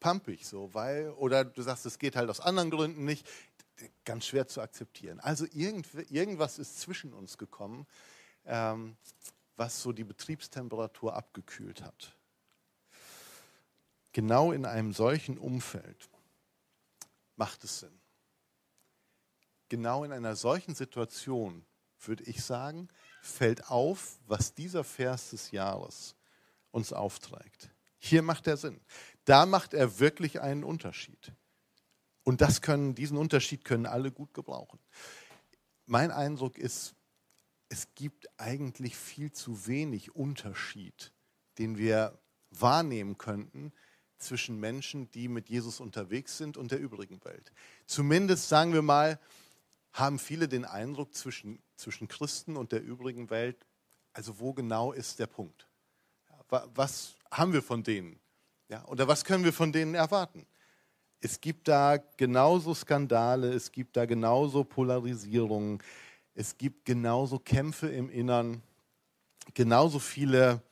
pampig 0.00 0.46
so, 0.46 0.72
weil, 0.72 1.10
oder 1.10 1.44
du 1.44 1.62
sagst, 1.62 1.86
es 1.86 1.98
geht 1.98 2.16
halt 2.16 2.30
aus 2.30 2.40
anderen 2.40 2.70
Gründen 2.70 3.04
nicht, 3.04 3.26
ganz 4.04 4.26
schwer 4.26 4.46
zu 4.46 4.60
akzeptieren. 4.60 5.20
Also 5.20 5.46
irgend, 5.52 5.86
irgendwas 6.10 6.58
ist 6.58 6.80
zwischen 6.80 7.12
uns 7.12 7.36
gekommen, 7.38 7.86
ähm, 8.46 8.96
was 9.56 9.82
so 9.82 9.92
die 9.92 10.04
Betriebstemperatur 10.04 11.14
abgekühlt 11.14 11.82
hat. 11.82 12.16
Genau 14.12 14.52
in 14.52 14.64
einem 14.64 14.92
solchen 14.92 15.36
Umfeld 15.36 16.08
macht 17.36 17.64
es 17.64 17.80
Sinn. 17.80 18.00
Genau 19.68 20.04
in 20.04 20.12
einer 20.12 20.36
solchen 20.36 20.74
Situation, 20.74 21.64
würde 22.00 22.24
ich 22.24 22.44
sagen, 22.44 22.88
fällt 23.22 23.68
auf, 23.70 24.18
was 24.26 24.54
dieser 24.54 24.84
Vers 24.84 25.30
des 25.30 25.50
Jahres 25.50 26.14
uns 26.70 26.92
aufträgt. 26.92 27.70
Hier 27.98 28.22
macht 28.22 28.46
er 28.46 28.56
Sinn. 28.56 28.80
Da 29.24 29.46
macht 29.46 29.74
er 29.74 29.98
wirklich 29.98 30.40
einen 30.40 30.62
Unterschied. 30.62 31.32
Und 32.22 32.40
das 32.40 32.60
können, 32.60 32.94
diesen 32.94 33.16
Unterschied 33.16 33.64
können 33.64 33.86
alle 33.86 34.12
gut 34.12 34.34
gebrauchen. 34.34 34.78
Mein 35.86 36.10
Eindruck 36.10 36.58
ist, 36.58 36.94
es 37.68 37.94
gibt 37.94 38.28
eigentlich 38.38 38.96
viel 38.96 39.32
zu 39.32 39.66
wenig 39.66 40.14
Unterschied, 40.14 41.12
den 41.58 41.78
wir 41.78 42.18
wahrnehmen 42.50 43.18
könnten 43.18 43.72
zwischen 44.18 44.58
Menschen, 44.58 45.10
die 45.10 45.28
mit 45.28 45.48
Jesus 45.48 45.80
unterwegs 45.80 46.38
sind 46.38 46.56
und 46.56 46.70
der 46.70 46.80
übrigen 46.80 47.24
Welt. 47.24 47.52
Zumindest 47.86 48.48
sagen 48.48 48.72
wir 48.72 48.82
mal, 48.82 49.18
haben 49.96 50.18
viele 50.18 50.46
den 50.46 50.64
Eindruck 50.64 51.14
zwischen, 51.14 51.58
zwischen 51.76 52.06
Christen 52.06 52.56
und 52.56 52.70
der 52.70 52.82
übrigen 52.82 53.30
Welt, 53.30 53.66
also 54.12 54.38
wo 54.38 54.52
genau 54.52 54.92
ist 54.92 55.18
der 55.18 55.26
Punkt? 55.26 55.66
Was 56.48 57.16
haben 57.30 57.52
wir 57.52 57.62
von 57.62 57.82
denen? 57.82 58.20
Ja, 58.68 58.84
oder 58.86 59.08
was 59.08 59.24
können 59.24 59.44
wir 59.44 59.52
von 59.52 59.72
denen 59.72 59.94
erwarten? 59.94 60.46
Es 61.20 61.40
gibt 61.40 61.66
da 61.66 61.96
genauso 61.96 62.74
Skandale, 62.74 63.52
es 63.52 63.72
gibt 63.72 63.96
da 63.96 64.04
genauso 64.04 64.64
Polarisierungen, 64.64 65.82
es 66.34 66.58
gibt 66.58 66.84
genauso 66.84 67.38
Kämpfe 67.38 67.88
im 67.88 68.10
Innern, 68.10 68.62
genauso 69.54 69.98
viele 69.98 70.62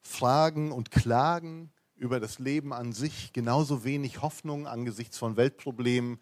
Fragen 0.00 0.72
und 0.72 0.90
Klagen 0.90 1.70
über 1.96 2.18
das 2.18 2.38
Leben 2.38 2.72
an 2.72 2.92
sich, 2.92 3.34
genauso 3.34 3.84
wenig 3.84 4.22
Hoffnung 4.22 4.66
angesichts 4.66 5.18
von 5.18 5.36
Weltproblemen. 5.36 6.18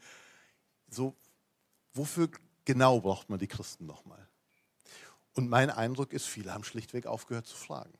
So, 0.88 1.14
wofür 1.94 2.28
genau 2.68 3.00
braucht 3.00 3.30
man 3.30 3.38
die 3.38 3.46
Christen 3.46 3.86
nochmal? 3.86 4.28
Und 5.32 5.48
mein 5.48 5.70
Eindruck 5.70 6.12
ist, 6.12 6.26
viele 6.26 6.52
haben 6.52 6.64
schlichtweg 6.64 7.06
aufgehört 7.06 7.46
zu 7.46 7.56
fragen. 7.56 7.94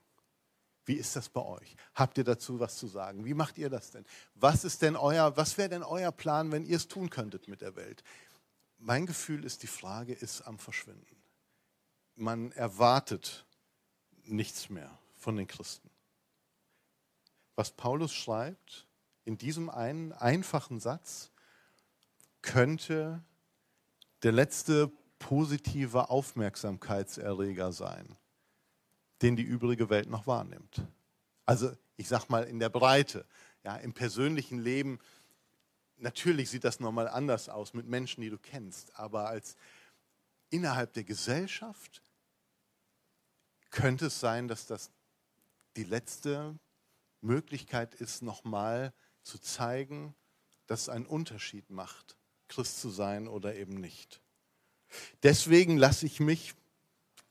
Wie 0.85 0.93
ist 0.93 1.15
das 1.15 1.27
bei 1.27 1.41
euch? 1.41 1.75
Habt 1.95 2.19
ihr 2.19 2.23
dazu 2.23 2.59
was 2.59 2.77
zu 2.77 2.85
sagen? 2.85 3.25
Wie 3.25 3.33
macht 3.33 3.57
ihr 3.57 3.71
das 3.71 3.89
denn? 3.89 4.05
Was 4.35 4.63
ist 4.63 4.83
denn 4.83 4.95
euer, 4.95 5.35
was 5.35 5.57
wäre 5.57 5.69
denn 5.69 5.81
euer 5.81 6.11
Plan, 6.11 6.51
wenn 6.51 6.65
ihr 6.65 6.77
es 6.77 6.87
tun 6.87 7.09
könntet 7.09 7.47
mit 7.47 7.61
der 7.61 7.75
Welt? 7.75 8.03
Mein 8.77 9.07
Gefühl 9.07 9.43
ist, 9.43 9.63
die 9.63 9.67
Frage 9.67 10.13
ist 10.13 10.43
am 10.43 10.59
Verschwinden. 10.59 11.17
Man 12.15 12.51
erwartet 12.51 13.47
nichts 14.25 14.69
mehr 14.69 14.99
von 15.17 15.35
den 15.35 15.47
Christen. 15.47 15.89
Was 17.55 17.71
Paulus 17.71 18.13
schreibt 18.13 18.87
in 19.25 19.39
diesem 19.39 19.71
einen 19.71 20.13
einfachen 20.13 20.79
Satz, 20.79 21.31
könnte 22.43 23.23
der 24.23 24.31
letzte 24.31 24.91
positive 25.19 26.09
Aufmerksamkeitserreger 26.09 27.71
sein 27.71 28.15
den 29.21 29.35
die 29.35 29.43
übrige 29.43 29.89
Welt 29.89 30.09
noch 30.09 30.27
wahrnimmt. 30.27 30.85
Also 31.45 31.71
ich 31.97 32.07
sage 32.07 32.25
mal 32.29 32.43
in 32.43 32.59
der 32.59 32.69
Breite, 32.69 33.25
ja, 33.63 33.75
im 33.77 33.93
persönlichen 33.93 34.59
Leben, 34.59 34.99
natürlich 35.97 36.49
sieht 36.49 36.63
das 36.63 36.79
nochmal 36.79 37.07
anders 37.07 37.49
aus 37.49 37.73
mit 37.73 37.87
Menschen, 37.87 38.21
die 38.21 38.29
du 38.29 38.37
kennst, 38.37 38.97
aber 38.97 39.27
als 39.27 39.55
innerhalb 40.49 40.93
der 40.93 41.03
Gesellschaft 41.03 42.01
könnte 43.69 44.07
es 44.07 44.19
sein, 44.19 44.47
dass 44.47 44.65
das 44.65 44.91
die 45.75 45.83
letzte 45.83 46.57
Möglichkeit 47.21 47.95
ist, 47.95 48.21
nochmal 48.21 48.93
zu 49.21 49.37
zeigen, 49.37 50.15
dass 50.65 50.83
es 50.83 50.89
einen 50.89 51.05
Unterschied 51.05 51.69
macht, 51.69 52.17
Christ 52.49 52.81
zu 52.81 52.89
sein 52.89 53.27
oder 53.27 53.55
eben 53.55 53.75
nicht. 53.75 54.21
Deswegen 55.23 55.77
lasse 55.77 56.05
ich 56.05 56.19
mich 56.19 56.55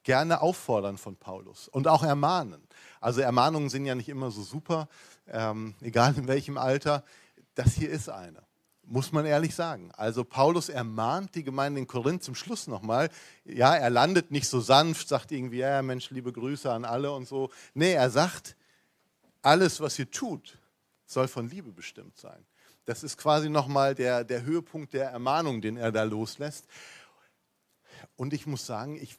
gerne 0.05 0.41
auffordern 0.41 0.97
von 0.97 1.17
Paulus 1.17 1.69
und 1.69 1.87
auch 1.87 2.03
ermahnen. 2.03 2.63
Also 3.01 3.21
Ermahnungen 3.21 3.69
sind 3.69 3.85
ja 3.85 3.95
nicht 3.95 4.09
immer 4.09 4.31
so 4.31 4.43
super, 4.43 4.89
ähm, 5.27 5.75
egal 5.83 6.17
in 6.17 6.29
welchem 6.29 6.57
Alter. 6.57 7.05
Das 7.55 7.75
hier 7.75 7.91
ist 7.91 8.09
eine. 8.09 8.43
muss 8.85 9.13
man 9.13 9.27
ehrlich 9.27 9.55
sagen. 9.55 9.91
Also 9.97 10.25
Paulus 10.25 10.69
ermahnt 10.71 11.35
die 11.35 11.45
Gemeinde 11.45 11.81
in 11.81 11.87
Korinth 11.87 12.23
zum 12.23 12.35
Schluss 12.35 12.67
nochmal. 12.69 13.11
Ja, 13.45 13.75
er 13.75 13.91
landet 13.91 14.31
nicht 14.31 14.49
so 14.49 14.61
sanft, 14.61 15.09
sagt 15.09 15.31
irgendwie, 15.31 15.59
ja 15.59 15.83
Mensch, 15.83 16.11
liebe 16.11 16.33
Grüße 16.33 16.73
an 16.73 16.85
alle 16.85 17.13
und 17.13 17.29
so. 17.29 17.51
Nee, 17.75 17.93
er 17.93 18.11
sagt, 18.11 18.57
alles, 19.43 19.81
was 19.81 19.99
ihr 19.99 20.11
tut, 20.11 20.59
soll 21.07 21.29
von 21.29 21.49
Liebe 21.49 21.71
bestimmt 21.73 22.17
sein. 22.17 22.45
Das 22.89 23.03
ist 23.03 23.19
quasi 23.19 23.51
nochmal 23.51 23.95
der, 23.95 24.25
der 24.25 24.45
Höhepunkt 24.45 24.95
der 24.95 25.11
Ermahnung, 25.11 25.61
den 25.61 25.77
er 25.77 25.93
da 25.93 26.05
loslässt. 26.05 26.67
Und 28.17 28.33
ich 28.33 28.47
muss 28.47 28.65
sagen, 28.65 28.97
ich, 28.97 29.19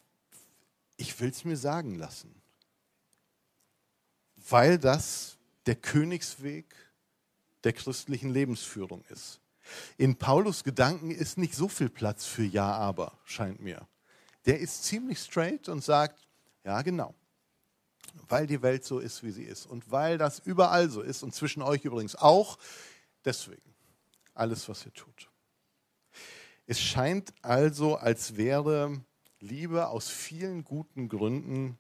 ich 0.98 1.20
will 1.20 1.30
es 1.30 1.46
mir 1.46 1.56
sagen 1.56 1.94
lassen. 1.94 2.34
Weil 4.38 4.80
das 4.80 5.38
der 5.68 5.76
Königsweg 5.76 6.66
der 7.64 7.74
christlichen 7.74 8.32
Lebensführung 8.32 9.06
ist. 9.10 9.40
In 9.98 10.16
Paulus 10.16 10.64
Gedanken 10.64 11.12
ist 11.12 11.38
nicht 11.38 11.54
so 11.54 11.68
viel 11.68 11.90
Platz 11.90 12.26
für 12.26 12.46
Ja, 12.46 12.72
aber, 12.72 13.20
scheint 13.24 13.60
mir. 13.60 13.88
Der 14.48 14.60
ist 14.60 14.84
ziemlich 14.84 15.20
straight 15.20 15.70
und 15.70 15.84
sagt, 15.84 16.28
ja 16.64 16.82
genau, 16.82 17.14
weil 18.28 18.48
die 18.48 18.64
Welt 18.64 18.84
so 18.84 18.98
ist, 18.98 19.22
wie 19.22 19.30
sie 19.30 19.44
ist 19.44 19.68
und 19.68 19.92
weil 19.92 20.18
das 20.18 20.40
überall 20.40 20.90
so 20.90 21.04
ist 21.04 21.22
und 21.22 21.36
zwischen 21.36 21.62
euch 21.62 21.86
übrigens 21.86 22.16
auch, 22.16 22.58
deswegen 23.26 23.74
alles, 24.34 24.68
was 24.70 24.86
ihr 24.86 24.94
tut. 24.94 25.30
Es 26.66 26.80
scheint 26.80 27.34
also, 27.42 27.96
als 27.96 28.38
wäre 28.38 29.02
Liebe 29.40 29.88
aus 29.88 30.10
vielen 30.10 30.64
guten 30.64 31.10
Gründen 31.10 31.80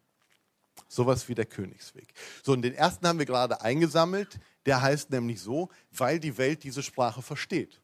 sowas 0.88 1.28
wie 1.30 1.36
der 1.36 1.46
Königsweg. 1.46 2.14
So, 2.44 2.54
und 2.54 2.62
den 2.62 2.74
ersten 2.74 3.08
haben 3.08 3.20
wir 3.20 3.26
gerade 3.26 3.62
eingesammelt. 3.62 4.40
Der 4.66 4.82
heißt 4.82 5.10
nämlich 5.12 5.42
so, 5.42 5.70
weil 5.92 6.20
die 6.20 6.38
Welt 6.38 6.64
diese 6.64 6.84
Sprache 6.84 7.22
versteht. 7.22 7.82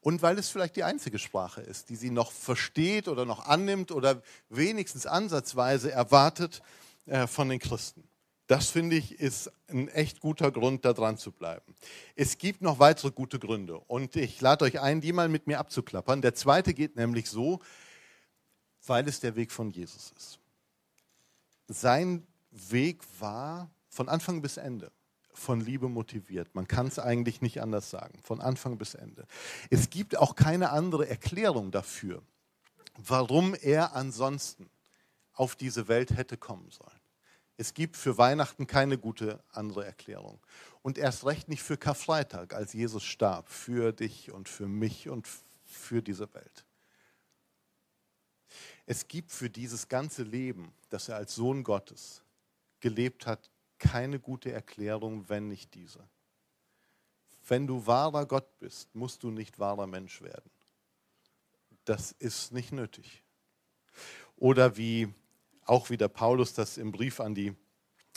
Und 0.00 0.22
weil 0.22 0.38
es 0.38 0.48
vielleicht 0.48 0.76
die 0.76 0.84
einzige 0.84 1.18
Sprache 1.18 1.60
ist, 1.60 1.88
die 1.88 1.96
sie 1.96 2.10
noch 2.10 2.32
versteht 2.32 3.08
oder 3.08 3.24
noch 3.24 3.46
annimmt 3.46 3.92
oder 3.92 4.22
wenigstens 4.48 5.06
ansatzweise 5.06 5.92
erwartet 5.92 6.62
äh, 7.06 7.26
von 7.26 7.48
den 7.48 7.58
Christen. 7.58 8.07
Das 8.48 8.70
finde 8.70 8.96
ich 8.96 9.20
ist 9.20 9.52
ein 9.68 9.88
echt 9.88 10.20
guter 10.20 10.50
Grund, 10.50 10.84
da 10.84 10.94
dran 10.94 11.18
zu 11.18 11.32
bleiben. 11.32 11.74
Es 12.16 12.38
gibt 12.38 12.62
noch 12.62 12.78
weitere 12.78 13.10
gute 13.10 13.38
Gründe 13.38 13.78
und 13.78 14.16
ich 14.16 14.40
lade 14.40 14.64
euch 14.64 14.80
ein, 14.80 15.02
die 15.02 15.12
mal 15.12 15.28
mit 15.28 15.46
mir 15.46 15.58
abzuklappern. 15.60 16.22
Der 16.22 16.34
zweite 16.34 16.72
geht 16.72 16.96
nämlich 16.96 17.28
so, 17.28 17.60
weil 18.86 19.06
es 19.06 19.20
der 19.20 19.36
Weg 19.36 19.52
von 19.52 19.70
Jesus 19.70 20.12
ist. 20.16 20.38
Sein 21.68 22.26
Weg 22.50 23.02
war 23.20 23.70
von 23.90 24.08
Anfang 24.08 24.40
bis 24.40 24.56
Ende 24.56 24.90
von 25.34 25.60
Liebe 25.60 25.88
motiviert. 25.88 26.54
Man 26.54 26.66
kann 26.66 26.88
es 26.88 26.98
eigentlich 26.98 27.40
nicht 27.40 27.62
anders 27.62 27.90
sagen, 27.90 28.18
von 28.22 28.40
Anfang 28.40 28.76
bis 28.78 28.94
Ende. 28.94 29.26
Es 29.70 29.90
gibt 29.90 30.16
auch 30.16 30.34
keine 30.34 30.70
andere 30.70 31.08
Erklärung 31.08 31.70
dafür, 31.70 32.22
warum 32.96 33.54
er 33.54 33.94
ansonsten 33.94 34.68
auf 35.34 35.54
diese 35.54 35.86
Welt 35.86 36.16
hätte 36.16 36.36
kommen 36.36 36.70
sollen. 36.70 36.97
Es 37.60 37.74
gibt 37.74 37.96
für 37.96 38.16
Weihnachten 38.16 38.68
keine 38.68 38.98
gute 38.98 39.42
andere 39.50 39.84
Erklärung. 39.84 40.38
Und 40.82 40.96
erst 40.96 41.26
recht 41.26 41.48
nicht 41.48 41.62
für 41.62 41.76
Karfreitag, 41.76 42.54
als 42.54 42.72
Jesus 42.72 43.04
starb, 43.04 43.48
für 43.48 43.92
dich 43.92 44.30
und 44.30 44.48
für 44.48 44.68
mich 44.68 45.08
und 45.08 45.26
für 45.64 46.00
diese 46.00 46.32
Welt. 46.34 46.64
Es 48.86 49.08
gibt 49.08 49.32
für 49.32 49.50
dieses 49.50 49.88
ganze 49.88 50.22
Leben, 50.22 50.72
das 50.88 51.08
er 51.08 51.16
als 51.16 51.34
Sohn 51.34 51.64
Gottes 51.64 52.22
gelebt 52.78 53.26
hat, 53.26 53.50
keine 53.78 54.20
gute 54.20 54.52
Erklärung, 54.52 55.28
wenn 55.28 55.48
nicht 55.48 55.74
diese. 55.74 56.08
Wenn 57.48 57.66
du 57.66 57.86
wahrer 57.86 58.24
Gott 58.24 58.58
bist, 58.60 58.94
musst 58.94 59.24
du 59.24 59.30
nicht 59.32 59.58
wahrer 59.58 59.88
Mensch 59.88 60.22
werden. 60.22 60.50
Das 61.84 62.12
ist 62.12 62.52
nicht 62.52 62.70
nötig. 62.70 63.24
Oder 64.36 64.76
wie 64.76 65.12
auch 65.68 65.90
wieder 65.90 66.08
Paulus 66.08 66.54
das 66.54 66.78
im 66.78 66.92
Brief 66.92 67.20
an 67.20 67.34
die 67.34 67.54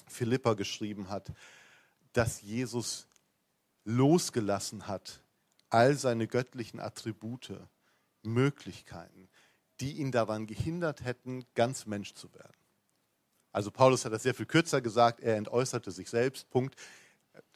Philipper 0.08 0.56
geschrieben 0.56 1.10
hat, 1.10 1.32
dass 2.14 2.42
Jesus 2.42 3.08
losgelassen 3.84 4.88
hat, 4.88 5.22
all 5.70 5.96
seine 5.96 6.28
göttlichen 6.28 6.80
Attribute, 6.80 7.54
Möglichkeiten, 8.24 9.30
die 9.80 9.94
ihn 9.94 10.12
daran 10.12 10.46
gehindert 10.46 11.04
hätten, 11.04 11.46
ganz 11.56 11.86
Mensch 11.86 12.14
zu 12.14 12.34
werden. 12.34 12.54
Also 13.52 13.72
Paulus 13.72 14.06
hat 14.06 14.14
das 14.14 14.24
sehr 14.24 14.36
viel 14.36 14.46
kürzer 14.46 14.82
gesagt, 14.82 15.20
er 15.22 15.38
entäußerte 15.38 15.92
sich 15.92 16.10
selbst, 16.10 16.50
Punkt. 16.50 16.76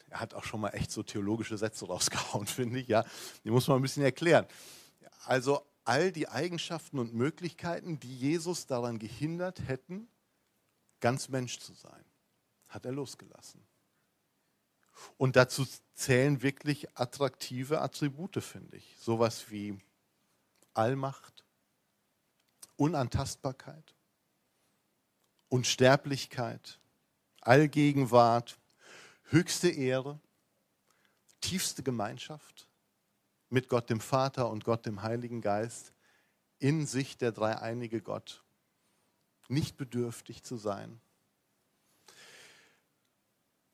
Er 0.09 0.19
hat 0.19 0.33
auch 0.33 0.43
schon 0.43 0.61
mal 0.61 0.69
echt 0.69 0.91
so 0.91 1.03
theologische 1.03 1.57
Sätze 1.57 1.85
rausgehauen, 1.87 2.47
finde 2.47 2.79
ich, 2.79 2.87
ja. 2.87 3.05
Die 3.43 3.51
muss 3.51 3.67
man 3.67 3.77
ein 3.77 3.81
bisschen 3.81 4.03
erklären. 4.03 4.45
Also 5.25 5.65
all 5.85 6.11
die 6.11 6.27
Eigenschaften 6.27 6.99
und 6.99 7.13
Möglichkeiten, 7.13 7.99
die 7.99 8.17
Jesus 8.17 8.65
daran 8.65 8.99
gehindert 8.99 9.67
hätten, 9.67 10.07
ganz 10.99 11.29
Mensch 11.29 11.59
zu 11.59 11.73
sein, 11.73 12.03
hat 12.67 12.85
er 12.85 12.91
losgelassen. 12.91 13.65
Und 15.17 15.35
dazu 15.35 15.65
zählen 15.93 16.41
wirklich 16.41 16.97
attraktive 16.97 17.81
Attribute, 17.81 18.43
finde 18.43 18.77
ich. 18.77 18.97
Sowas 18.99 19.51
wie 19.51 19.79
Allmacht, 20.73 21.45
Unantastbarkeit, 22.77 23.93
Unsterblichkeit, 25.49 26.79
Allgegenwart, 27.41 28.57
höchste 29.25 29.69
Ehre, 29.69 30.19
tiefste 31.41 31.83
Gemeinschaft 31.83 32.64
mit 33.49 33.69
Gott 33.69 33.89
dem 33.89 33.99
Vater 33.99 34.49
und 34.49 34.63
Gott 34.63 34.85
dem 34.85 35.01
Heiligen 35.01 35.41
Geist, 35.41 35.93
in 36.59 36.85
sich 36.87 37.17
der 37.17 37.31
dreieinige 37.31 38.01
Gott, 38.01 38.43
nicht 39.47 39.77
bedürftig 39.77 40.43
zu 40.43 40.57
sein. 40.57 40.99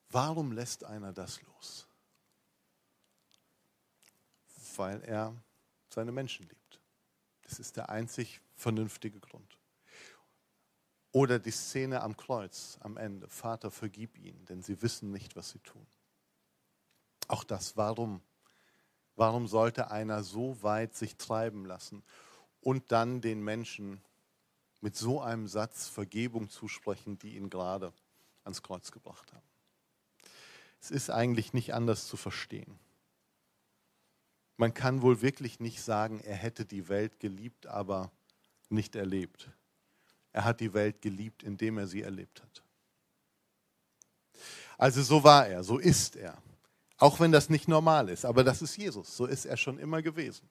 Warum 0.10 0.52
lässt 0.52 0.84
einer 0.84 1.14
das 1.14 1.42
los? 1.44 1.88
Weil 4.76 5.02
er 5.04 5.36
seine 5.90 6.12
Menschen 6.12 6.48
liebt. 6.48 6.82
Das 7.44 7.60
ist 7.60 7.78
der 7.78 7.90
einzig 7.90 8.42
vernünftige 8.56 9.20
Grund. 9.20 9.58
Oder 11.14 11.40
die 11.40 11.52
Szene 11.52 12.02
am 12.02 12.16
Kreuz 12.16 12.78
am 12.82 12.98
Ende. 12.98 13.28
Vater, 13.28 13.72
vergib 13.72 14.18
ihnen, 14.18 14.46
denn 14.46 14.62
sie 14.62 14.82
wissen 14.82 15.12
nicht, 15.12 15.36
was 15.36 15.50
sie 15.50 15.60
tun. 15.60 15.86
Auch 17.28 17.44
das, 17.44 17.76
warum? 17.76 18.22
Warum 19.22 19.48
sollte 19.48 19.92
einer 19.92 20.24
so 20.24 20.64
weit 20.64 20.96
sich 20.96 21.16
treiben 21.16 21.64
lassen 21.64 22.02
und 22.60 22.92
dann 22.92 23.22
den 23.22 23.44
Menschen 23.44 24.02
mit 24.80 24.96
so 24.96 25.22
einem 25.22 25.48
Satz 25.48 25.88
Vergebung 25.88 26.50
zusprechen, 26.50 27.20
die 27.20 27.36
ihn 27.36 27.52
gerade 27.52 27.94
ans 28.46 28.64
Kreuz 28.64 28.92
gebracht 28.92 29.32
haben? 29.32 29.46
Es 30.82 30.90
ist 30.90 31.12
eigentlich 31.12 31.54
nicht 31.54 31.76
anders 31.76 32.08
zu 32.08 32.18
verstehen. 32.18 32.80
Man 34.58 34.74
kann 34.74 35.04
wohl 35.04 35.22
wirklich 35.22 35.60
nicht 35.60 35.84
sagen, 35.84 36.20
er 36.22 36.36
hätte 36.36 36.66
die 36.66 36.90
Welt 36.90 37.20
geliebt, 37.20 37.68
aber 37.68 38.12
nicht 38.70 38.96
erlebt. 38.96 39.52
Er 40.34 40.46
hat 40.46 40.62
die 40.62 40.74
Welt 40.74 41.00
geliebt, 41.00 41.44
indem 41.44 41.78
er 41.78 41.86
sie 41.86 42.02
erlebt 42.02 42.42
hat. 42.42 42.64
Also 44.80 45.04
so 45.04 45.24
war 45.24 45.46
er, 45.46 45.64
so 45.64 45.78
ist 45.78 46.16
er. 46.16 46.42
Auch 47.02 47.20
wenn 47.20 47.32
das 47.32 47.50
nicht 47.50 47.68
normal 47.68 48.08
ist, 48.10 48.24
aber 48.24 48.44
das 48.44 48.62
ist 48.62 48.78
Jesus, 48.78 49.18
so 49.18 49.26
ist 49.26 49.46
er 49.46 49.58
schon 49.58 49.78
immer 49.78 50.02
gewesen. 50.02 50.48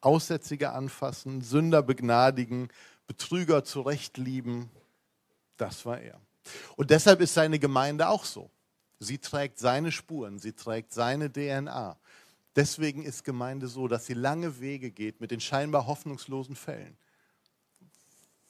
Aussätzige 0.00 0.72
anfassen, 0.72 1.42
Sünder 1.42 1.82
begnadigen, 1.82 2.68
Betrüger 3.06 3.64
zurechtlieben, 3.64 4.70
das 5.56 5.84
war 5.86 6.00
er. 6.00 6.20
Und 6.76 6.90
deshalb 6.90 7.20
ist 7.20 7.34
seine 7.34 7.58
Gemeinde 7.58 8.08
auch 8.08 8.24
so. 8.24 8.50
Sie 9.00 9.18
trägt 9.18 9.58
seine 9.58 9.90
Spuren, 9.90 10.38
sie 10.38 10.52
trägt 10.52 10.92
seine 10.92 11.32
DNA. 11.32 11.96
Deswegen 12.54 13.02
ist 13.02 13.24
Gemeinde 13.24 13.66
so, 13.66 13.88
dass 13.88 14.06
sie 14.06 14.14
lange 14.14 14.60
Wege 14.60 14.90
geht 14.92 15.20
mit 15.20 15.30
den 15.32 15.40
scheinbar 15.40 15.86
hoffnungslosen 15.86 16.54
Fällen 16.54 16.96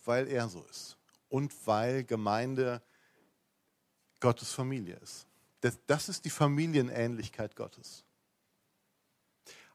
weil 0.07 0.29
er 0.29 0.49
so 0.49 0.65
ist 0.71 0.97
und 1.29 1.53
weil 1.67 2.05
Gemeinde 2.05 2.81
Gottes 4.21 4.53
Familie 4.53 4.97
ist. 5.03 5.27
Das, 5.67 5.81
das 5.89 6.09
ist 6.09 6.25
die 6.25 6.31
Familienähnlichkeit 6.31 7.57
Gottes. 7.57 8.05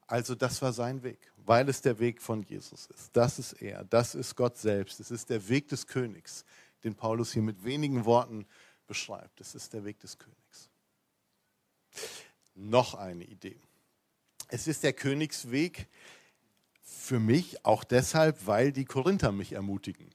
Also 0.08 0.36
das 0.36 0.62
war 0.62 0.72
sein 0.72 1.04
Weg, 1.04 1.20
weil 1.36 1.68
es 1.68 1.82
der 1.82 2.00
Weg 2.00 2.22
von 2.22 2.44
Jesus 2.44 2.86
ist. 2.86 3.10
Das 3.12 3.40
ist 3.40 3.62
er, 3.62 3.84
das 3.84 4.16
ist 4.16 4.38
Gott 4.38 4.58
selbst. 4.58 5.02
Es 5.02 5.12
ist 5.12 5.30
der 5.30 5.50
Weg 5.50 5.68
des 5.68 5.88
Königs, 5.88 6.46
den 6.86 6.96
Paulus 6.96 7.34
hier 7.34 7.42
mit 7.42 7.66
wenigen 7.66 8.06
Worten 8.06 8.46
beschreibt. 8.88 9.42
Es 9.42 9.54
ist 9.54 9.74
der 9.74 9.84
Weg 9.84 10.00
des 10.00 10.18
Königs. 10.18 10.70
Noch 12.56 12.94
eine 12.94 13.26
Idee. 13.26 13.60
Es 14.48 14.68
ist 14.68 14.84
der 14.84 14.94
Königsweg 14.94 15.90
für 16.82 17.20
mich 17.20 17.66
auch 17.66 17.84
deshalb, 17.84 18.48
weil 18.48 18.72
die 18.72 18.86
Korinther 18.86 19.34
mich 19.34 19.52
ermutigen. 19.52 20.10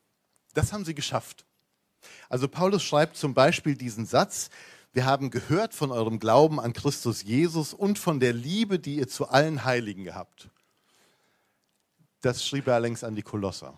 Das 0.54 0.72
haben 0.72 0.86
sie 0.86 0.94
geschafft. 0.94 1.44
Also 2.30 2.48
Paulus 2.48 2.82
schreibt 2.82 3.18
zum 3.18 3.34
Beispiel 3.34 3.76
diesen 3.76 4.06
Satz, 4.06 4.48
wir 4.96 5.04
haben 5.04 5.28
gehört 5.28 5.74
von 5.74 5.92
eurem 5.92 6.18
Glauben 6.18 6.58
an 6.58 6.72
Christus 6.72 7.22
Jesus 7.22 7.74
und 7.74 7.98
von 7.98 8.18
der 8.18 8.32
Liebe, 8.32 8.78
die 8.78 8.96
ihr 8.96 9.08
zu 9.08 9.28
allen 9.28 9.62
Heiligen 9.66 10.04
gehabt. 10.04 10.48
Das 12.22 12.46
schrieb 12.46 12.66
er 12.66 12.76
allerdings 12.76 13.04
an 13.04 13.14
die 13.14 13.20
Kolosser, 13.20 13.76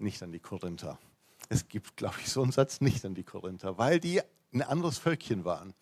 nicht 0.00 0.20
an 0.24 0.32
die 0.32 0.40
Korinther. 0.40 0.98
Es 1.48 1.68
gibt, 1.68 1.96
glaube 1.96 2.16
ich, 2.20 2.28
so 2.28 2.42
einen 2.42 2.50
Satz 2.50 2.80
nicht 2.80 3.04
an 3.04 3.14
die 3.14 3.22
Korinther, 3.22 3.78
weil 3.78 4.00
die 4.00 4.20
ein 4.52 4.62
anderes 4.62 4.98
Völkchen 4.98 5.44
waren. 5.44 5.74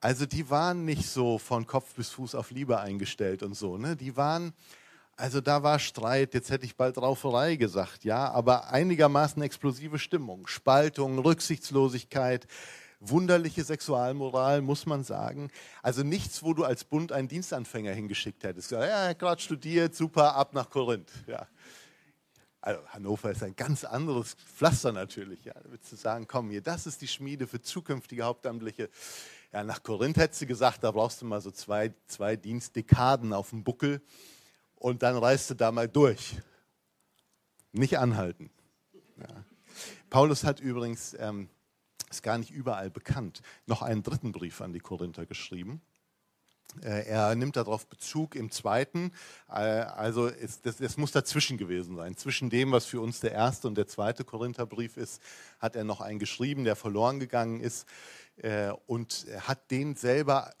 Also 0.00 0.26
die 0.26 0.50
waren 0.50 0.84
nicht 0.84 1.08
so 1.08 1.38
von 1.38 1.64
Kopf 1.64 1.94
bis 1.94 2.08
Fuß 2.10 2.34
auf 2.34 2.50
Liebe 2.50 2.80
eingestellt 2.80 3.44
und 3.44 3.54
so. 3.54 3.78
Ne? 3.78 3.94
Die 3.94 4.16
waren, 4.16 4.52
also 5.16 5.40
da 5.40 5.62
war 5.62 5.78
Streit, 5.78 6.34
jetzt 6.34 6.50
hätte 6.50 6.66
ich 6.66 6.74
bald 6.74 6.98
Rauferei 6.98 7.54
gesagt, 7.54 8.02
ja, 8.02 8.32
aber 8.32 8.72
einigermaßen 8.72 9.40
explosive 9.42 10.00
Stimmung, 10.00 10.48
Spaltung, 10.48 11.20
Rücksichtslosigkeit, 11.20 12.48
wunderliche 13.10 13.64
Sexualmoral, 13.64 14.62
muss 14.62 14.86
man 14.86 15.04
sagen. 15.04 15.50
Also 15.82 16.02
nichts, 16.02 16.42
wo 16.42 16.54
du 16.54 16.64
als 16.64 16.84
Bund 16.84 17.12
einen 17.12 17.28
Dienstanfänger 17.28 17.92
hingeschickt 17.92 18.44
hättest. 18.44 18.70
Ja, 18.70 19.12
gerade 19.12 19.40
studiert, 19.40 19.94
super, 19.94 20.34
ab 20.34 20.54
nach 20.54 20.70
Korinth. 20.70 21.10
Ja. 21.26 21.46
Also 22.60 22.80
Hannover 22.88 23.30
ist 23.30 23.42
ein 23.42 23.54
ganz 23.54 23.84
anderes 23.84 24.34
Pflaster 24.34 24.90
natürlich. 24.92 25.44
Ja. 25.44 25.54
Da 25.54 25.70
würdest 25.70 25.92
du 25.92 25.96
sagen, 25.96 26.26
komm 26.26 26.50
hier, 26.50 26.62
das 26.62 26.86
ist 26.86 27.00
die 27.00 27.08
Schmiede 27.08 27.46
für 27.46 27.60
zukünftige 27.60 28.24
Hauptamtliche. 28.24 28.90
Ja, 29.52 29.62
nach 29.62 29.82
Korinth 29.82 30.16
hättest 30.16 30.42
du 30.42 30.46
gesagt, 30.46 30.82
da 30.82 30.90
brauchst 30.90 31.22
du 31.22 31.26
mal 31.26 31.40
so 31.40 31.50
zwei, 31.50 31.94
zwei 32.06 32.36
Dienstdekaden 32.36 33.32
auf 33.32 33.50
dem 33.50 33.62
Buckel 33.62 34.02
und 34.74 35.02
dann 35.02 35.16
reist 35.16 35.48
du 35.50 35.54
da 35.54 35.70
mal 35.70 35.88
durch. 35.88 36.36
Nicht 37.72 37.98
anhalten. 37.98 38.50
Ja. 39.18 39.44
Paulus 40.10 40.44
hat 40.44 40.60
übrigens 40.60 41.14
ähm, 41.18 41.48
ist 42.10 42.22
gar 42.22 42.38
nicht 42.38 42.50
überall 42.50 42.90
bekannt, 42.90 43.42
noch 43.66 43.82
einen 43.82 44.02
dritten 44.02 44.32
Brief 44.32 44.60
an 44.60 44.72
die 44.72 44.80
Korinther 44.80 45.26
geschrieben. 45.26 45.80
Äh, 46.82 47.06
er 47.06 47.34
nimmt 47.34 47.56
darauf 47.56 47.86
Bezug 47.86 48.34
im 48.34 48.50
zweiten, 48.50 49.12
äh, 49.48 49.52
also 49.52 50.26
ist, 50.26 50.66
das, 50.66 50.76
das, 50.76 50.96
muss 50.96 51.12
dazwischen 51.12 51.58
gewesen 51.58 51.96
sein. 51.96 52.16
Zwischen 52.16 52.50
dem, 52.50 52.72
was 52.72 52.86
für 52.86 53.00
uns 53.00 53.20
der 53.20 53.32
erste 53.32 53.68
und 53.68 53.76
der 53.76 53.86
zweite 53.86 54.24
Korintherbrief 54.24 54.96
ist, 54.96 55.22
hat 55.58 55.76
er 55.76 55.84
noch 55.84 56.00
einen 56.00 56.18
geschrieben, 56.18 56.64
der 56.64 56.76
verloren 56.76 57.20
gegangen 57.20 57.60
ist 57.60 57.86
äh, 58.36 58.72
und 58.86 59.26
hat 59.40 59.70
den 59.70 59.94
selber 59.94 60.52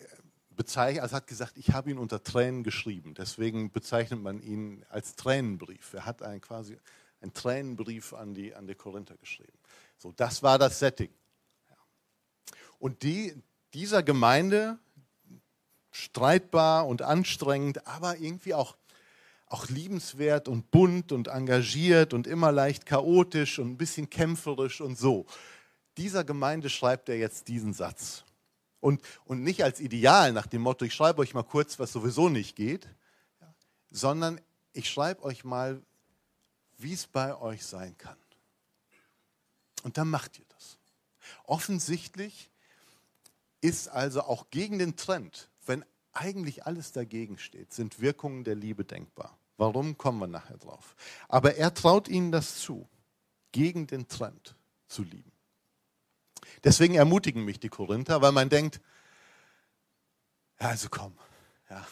bezeichnet, 0.50 1.02
also 1.02 1.16
hat 1.16 1.26
gesagt, 1.26 1.58
ich 1.58 1.72
habe 1.72 1.90
ihn 1.90 1.98
unter 1.98 2.22
Tränen 2.22 2.62
geschrieben. 2.62 3.14
Deswegen 3.14 3.70
bezeichnet 3.70 4.22
man 4.22 4.40
ihn 4.40 4.84
als 4.88 5.16
Tränenbrief. 5.16 5.92
Er 5.92 6.06
hat 6.06 6.22
einen 6.22 6.40
quasi 6.40 6.78
einen 7.20 7.34
Tränenbrief 7.34 8.14
an 8.14 8.34
die, 8.34 8.54
an 8.54 8.66
die 8.66 8.74
Korinther 8.74 9.16
geschrieben. 9.16 9.58
So, 9.98 10.12
das 10.12 10.42
war 10.42 10.58
das 10.58 10.78
Setting. 10.78 11.10
Und 12.78 13.02
die, 13.02 13.34
dieser 13.74 14.02
Gemeinde, 14.02 14.78
streitbar 15.90 16.86
und 16.86 17.02
anstrengend, 17.02 17.86
aber 17.86 18.18
irgendwie 18.18 18.54
auch, 18.54 18.76
auch 19.46 19.68
liebenswert 19.68 20.48
und 20.48 20.70
bunt 20.70 21.12
und 21.12 21.28
engagiert 21.28 22.12
und 22.12 22.26
immer 22.26 22.52
leicht 22.52 22.84
chaotisch 22.84 23.58
und 23.58 23.70
ein 23.70 23.76
bisschen 23.78 24.10
kämpferisch 24.10 24.80
und 24.80 24.98
so. 24.98 25.26
Dieser 25.96 26.24
Gemeinde 26.24 26.68
schreibt 26.68 27.08
er 27.08 27.16
jetzt 27.16 27.48
diesen 27.48 27.72
Satz. 27.72 28.24
Und, 28.80 29.00
und 29.24 29.42
nicht 29.42 29.64
als 29.64 29.80
Ideal 29.80 30.32
nach 30.32 30.46
dem 30.46 30.62
Motto, 30.62 30.84
ich 30.84 30.94
schreibe 30.94 31.20
euch 31.20 31.32
mal 31.32 31.42
kurz, 31.42 31.78
was 31.78 31.92
sowieso 31.92 32.28
nicht 32.28 32.56
geht, 32.56 32.86
sondern 33.90 34.40
ich 34.74 34.90
schreibe 34.90 35.22
euch 35.24 35.44
mal, 35.44 35.80
wie 36.76 36.92
es 36.92 37.06
bei 37.06 37.34
euch 37.36 37.64
sein 37.64 37.96
kann. 37.96 38.18
Und 39.82 39.96
dann 39.96 40.10
macht 40.10 40.38
ihr 40.38 40.44
das. 40.50 40.78
Offensichtlich 41.44 42.50
ist 43.66 43.88
also 43.88 44.22
auch 44.22 44.50
gegen 44.50 44.78
den 44.78 44.96
Trend, 44.96 45.50
wenn 45.66 45.84
eigentlich 46.12 46.66
alles 46.66 46.92
dagegen 46.92 47.36
steht, 47.36 47.72
sind 47.72 48.00
Wirkungen 48.00 48.44
der 48.44 48.54
Liebe 48.54 48.84
denkbar. 48.84 49.36
Warum 49.56 49.98
kommen 49.98 50.20
wir 50.20 50.28
nachher 50.28 50.56
drauf? 50.56 50.94
Aber 51.28 51.56
er 51.56 51.74
traut 51.74 52.08
ihnen 52.08 52.30
das 52.30 52.58
zu, 52.58 52.88
gegen 53.50 53.86
den 53.86 54.06
Trend 54.06 54.54
zu 54.86 55.02
lieben. 55.02 55.32
Deswegen 56.62 56.94
ermutigen 56.94 57.44
mich 57.44 57.58
die 57.58 57.68
Korinther, 57.68 58.22
weil 58.22 58.32
man 58.32 58.48
denkt, 58.48 58.80
ja, 60.60 60.68
also 60.68 60.88
komm, 60.88 61.18
ja, 61.68 61.86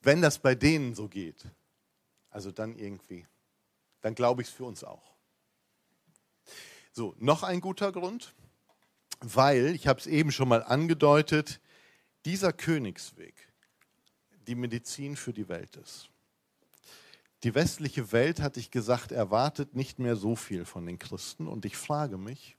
wenn 0.00 0.20
das 0.20 0.38
bei 0.40 0.54
denen 0.54 0.94
so 0.94 1.08
geht, 1.08 1.46
also 2.30 2.50
dann 2.50 2.76
irgendwie, 2.76 3.26
dann 4.00 4.14
glaube 4.14 4.42
ich 4.42 4.48
es 4.48 4.54
für 4.54 4.64
uns 4.64 4.82
auch. 4.82 5.14
So, 6.92 7.14
noch 7.18 7.44
ein 7.44 7.60
guter 7.60 7.92
Grund 7.92 8.34
weil, 9.20 9.74
ich 9.74 9.86
habe 9.86 10.00
es 10.00 10.06
eben 10.06 10.32
schon 10.32 10.48
mal 10.48 10.62
angedeutet, 10.62 11.60
dieser 12.24 12.52
Königsweg 12.52 13.48
die 14.46 14.54
Medizin 14.54 15.16
für 15.16 15.32
die 15.32 15.48
Welt 15.48 15.76
ist. 15.76 16.08
Die 17.44 17.54
westliche 17.54 18.10
Welt, 18.12 18.40
hatte 18.40 18.58
ich 18.58 18.70
gesagt, 18.70 19.12
erwartet 19.12 19.76
nicht 19.76 19.98
mehr 19.98 20.16
so 20.16 20.34
viel 20.34 20.64
von 20.64 20.86
den 20.86 20.98
Christen. 20.98 21.46
Und 21.46 21.64
ich 21.64 21.76
frage 21.76 22.18
mich, 22.18 22.56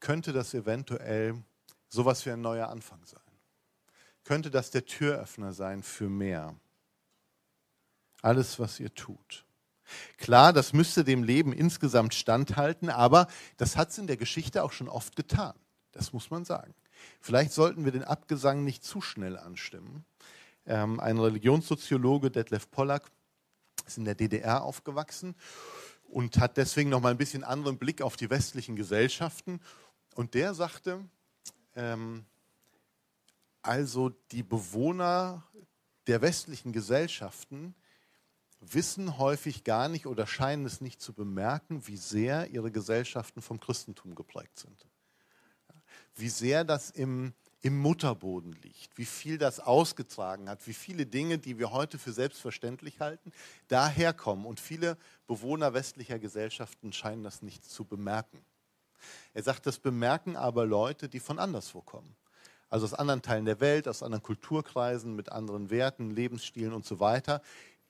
könnte 0.00 0.32
das 0.32 0.54
eventuell 0.54 1.42
sowas 1.88 2.24
wie 2.24 2.30
ein 2.30 2.40
neuer 2.40 2.68
Anfang 2.68 3.04
sein? 3.04 3.20
Könnte 4.24 4.50
das 4.50 4.70
der 4.70 4.86
Türöffner 4.86 5.52
sein 5.52 5.82
für 5.82 6.08
mehr? 6.08 6.54
Alles, 8.22 8.58
was 8.58 8.80
ihr 8.80 8.94
tut. 8.94 9.44
Klar, 10.16 10.52
das 10.52 10.72
müsste 10.72 11.04
dem 11.04 11.22
Leben 11.22 11.52
insgesamt 11.52 12.14
standhalten, 12.14 12.90
aber 12.90 13.26
das 13.56 13.76
hat 13.76 13.90
es 13.90 13.98
in 13.98 14.06
der 14.06 14.16
Geschichte 14.16 14.62
auch 14.62 14.72
schon 14.72 14.88
oft 14.88 15.16
getan. 15.16 15.54
Das 15.92 16.12
muss 16.12 16.30
man 16.30 16.44
sagen. 16.44 16.74
Vielleicht 17.20 17.52
sollten 17.52 17.84
wir 17.84 17.92
den 17.92 18.04
Abgesang 18.04 18.64
nicht 18.64 18.84
zu 18.84 19.00
schnell 19.00 19.36
anstimmen. 19.38 20.04
Ähm, 20.66 21.00
ein 21.00 21.18
Religionssoziologe, 21.18 22.30
Detlef 22.30 22.70
Pollack, 22.70 23.10
ist 23.86 23.98
in 23.98 24.04
der 24.04 24.14
DDR 24.14 24.62
aufgewachsen 24.62 25.34
und 26.08 26.38
hat 26.38 26.56
deswegen 26.56 26.90
noch 26.90 27.00
mal 27.00 27.10
ein 27.10 27.18
bisschen 27.18 27.44
anderen 27.44 27.78
Blick 27.78 28.02
auf 28.02 28.16
die 28.16 28.28
westlichen 28.28 28.76
Gesellschaften. 28.76 29.60
Und 30.14 30.34
der 30.34 30.54
sagte, 30.54 31.04
ähm, 31.74 32.26
also 33.62 34.10
die 34.30 34.42
Bewohner 34.42 35.44
der 36.06 36.20
westlichen 36.20 36.72
Gesellschaften 36.72 37.74
wissen 38.60 39.18
häufig 39.18 39.64
gar 39.64 39.88
nicht 39.88 40.06
oder 40.06 40.26
scheinen 40.26 40.66
es 40.66 40.80
nicht 40.80 41.00
zu 41.00 41.12
bemerken, 41.12 41.86
wie 41.86 41.96
sehr 41.96 42.50
ihre 42.50 42.72
Gesellschaften 42.72 43.40
vom 43.40 43.60
Christentum 43.60 44.14
geprägt 44.14 44.58
sind 44.58 44.86
wie 46.18 46.28
sehr 46.28 46.64
das 46.64 46.90
im, 46.90 47.32
im 47.60 47.78
Mutterboden 47.78 48.52
liegt, 48.62 48.96
wie 48.96 49.04
viel 49.04 49.38
das 49.38 49.60
ausgetragen 49.60 50.48
hat, 50.48 50.66
wie 50.66 50.74
viele 50.74 51.06
Dinge, 51.06 51.38
die 51.38 51.58
wir 51.58 51.72
heute 51.72 51.98
für 51.98 52.12
selbstverständlich 52.12 53.00
halten, 53.00 53.32
daherkommen. 53.68 54.46
Und 54.46 54.60
viele 54.60 54.96
Bewohner 55.26 55.74
westlicher 55.74 56.18
Gesellschaften 56.18 56.92
scheinen 56.92 57.24
das 57.24 57.42
nicht 57.42 57.64
zu 57.64 57.84
bemerken. 57.84 58.44
Er 59.34 59.42
sagt, 59.42 59.66
das 59.66 59.78
bemerken 59.78 60.36
aber 60.36 60.66
Leute, 60.66 61.08
die 61.08 61.20
von 61.20 61.38
anderswo 61.38 61.82
kommen. 61.82 62.16
Also 62.70 62.84
aus 62.84 62.94
anderen 62.94 63.22
Teilen 63.22 63.46
der 63.46 63.60
Welt, 63.60 63.88
aus 63.88 64.02
anderen 64.02 64.22
Kulturkreisen, 64.22 65.14
mit 65.16 65.32
anderen 65.32 65.70
Werten, 65.70 66.10
Lebensstilen 66.10 66.72
und 66.72 66.84
so 66.84 67.00
weiter. 67.00 67.40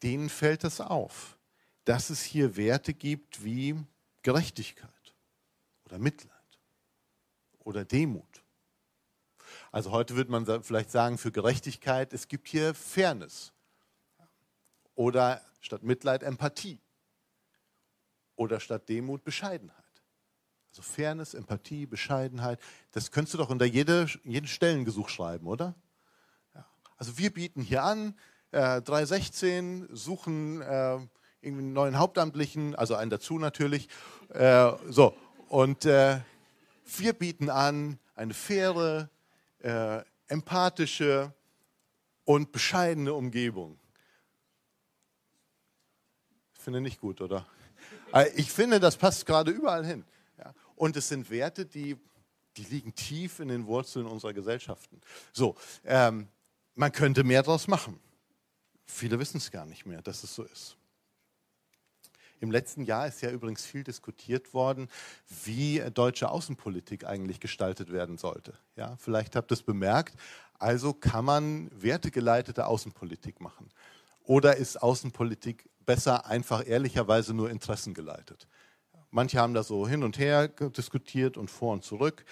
Denen 0.02 0.28
fällt 0.28 0.64
es 0.64 0.80
auf, 0.80 1.36
dass 1.84 2.10
es 2.10 2.22
hier 2.22 2.56
Werte 2.56 2.94
gibt 2.94 3.42
wie 3.42 3.74
Gerechtigkeit 4.22 4.90
oder 5.84 5.98
Mitleid 5.98 6.37
oder 7.68 7.84
Demut. 7.84 8.42
Also 9.70 9.90
heute 9.90 10.16
würde 10.16 10.30
man 10.30 10.62
vielleicht 10.62 10.90
sagen, 10.90 11.18
für 11.18 11.30
Gerechtigkeit, 11.30 12.14
es 12.14 12.26
gibt 12.26 12.48
hier 12.48 12.72
Fairness. 12.74 13.52
Oder 14.94 15.42
statt 15.60 15.82
Mitleid 15.82 16.22
Empathie. 16.22 16.80
Oder 18.36 18.58
statt 18.58 18.88
Demut 18.88 19.22
Bescheidenheit. 19.22 19.84
Also 20.70 20.80
Fairness, 20.80 21.34
Empathie, 21.34 21.84
Bescheidenheit, 21.84 22.58
das 22.92 23.10
könntest 23.10 23.34
du 23.34 23.38
doch 23.38 23.50
unter 23.50 23.66
jede, 23.66 24.06
jeden 24.24 24.46
Stellengesuch 24.46 25.10
schreiben, 25.10 25.46
oder? 25.46 25.74
Ja. 26.54 26.66
Also 26.96 27.18
wir 27.18 27.32
bieten 27.32 27.60
hier 27.60 27.82
an, 27.82 28.14
äh, 28.50 28.80
316, 28.80 29.88
suchen 29.92 30.62
äh, 30.62 30.94
irgendwie 31.42 31.64
einen 31.64 31.72
neuen 31.74 31.98
Hauptamtlichen, 31.98 32.74
also 32.74 32.94
einen 32.94 33.10
dazu 33.10 33.38
natürlich. 33.38 33.88
Äh, 34.30 34.72
so, 34.88 35.14
und 35.48 35.84
äh, 35.84 36.20
wir 36.96 37.12
bieten 37.12 37.50
an 37.50 37.98
eine 38.14 38.34
faire, 38.34 39.10
äh, 39.60 40.02
empathische 40.28 41.32
und 42.24 42.52
bescheidene 42.52 43.12
Umgebung. 43.12 43.78
Ich 46.54 46.60
finde 46.60 46.80
nicht 46.80 47.00
gut, 47.00 47.20
oder? 47.20 47.46
Äh, 48.12 48.30
ich 48.36 48.50
finde, 48.50 48.80
das 48.80 48.96
passt 48.96 49.26
gerade 49.26 49.50
überall 49.50 49.84
hin. 49.84 50.04
Und 50.78 50.96
es 50.96 51.08
sind 51.08 51.28
Werte, 51.30 51.66
die, 51.66 51.96
die 52.56 52.64
liegen 52.64 52.94
tief 52.94 53.40
in 53.40 53.48
den 53.48 53.66
Wurzeln 53.66 54.06
unserer 54.06 54.32
Gesellschaften. 54.32 55.00
So, 55.32 55.56
ähm, 55.84 56.28
man 56.74 56.92
könnte 56.92 57.24
mehr 57.24 57.42
daraus 57.42 57.66
machen. 57.66 57.98
Viele 58.86 59.18
wissen 59.18 59.38
es 59.38 59.50
gar 59.50 59.66
nicht 59.66 59.86
mehr, 59.86 60.00
dass 60.00 60.22
es 60.22 60.34
so 60.34 60.44
ist. 60.44 60.77
Im 62.40 62.50
letzten 62.50 62.82
Jahr 62.82 63.06
ist 63.08 63.20
ja 63.20 63.30
übrigens 63.30 63.64
viel 63.64 63.84
diskutiert 63.84 64.54
worden, 64.54 64.88
wie 65.44 65.82
deutsche 65.92 66.30
Außenpolitik 66.30 67.04
eigentlich 67.04 67.40
gestaltet 67.40 67.92
werden 67.92 68.16
sollte. 68.16 68.54
Ja, 68.76 68.96
vielleicht 68.96 69.36
habt 69.36 69.50
ihr 69.50 69.54
es 69.54 69.62
bemerkt. 69.62 70.16
Also 70.58 70.92
kann 70.92 71.24
man 71.24 71.70
wertegeleitete 71.72 72.66
Außenpolitik 72.66 73.40
machen. 73.40 73.70
Oder 74.24 74.56
ist 74.56 74.82
Außenpolitik 74.82 75.68
besser 75.86 76.26
einfach 76.26 76.66
ehrlicherweise 76.66 77.34
nur 77.34 77.50
interessengeleitet? 77.50 78.46
Manche 79.10 79.38
haben 79.38 79.54
da 79.54 79.62
so 79.62 79.88
hin 79.88 80.02
und 80.02 80.18
her 80.18 80.48
diskutiert 80.48 81.36
und 81.36 81.50
vor 81.50 81.72
und 81.72 81.84
zurück. 81.84 82.24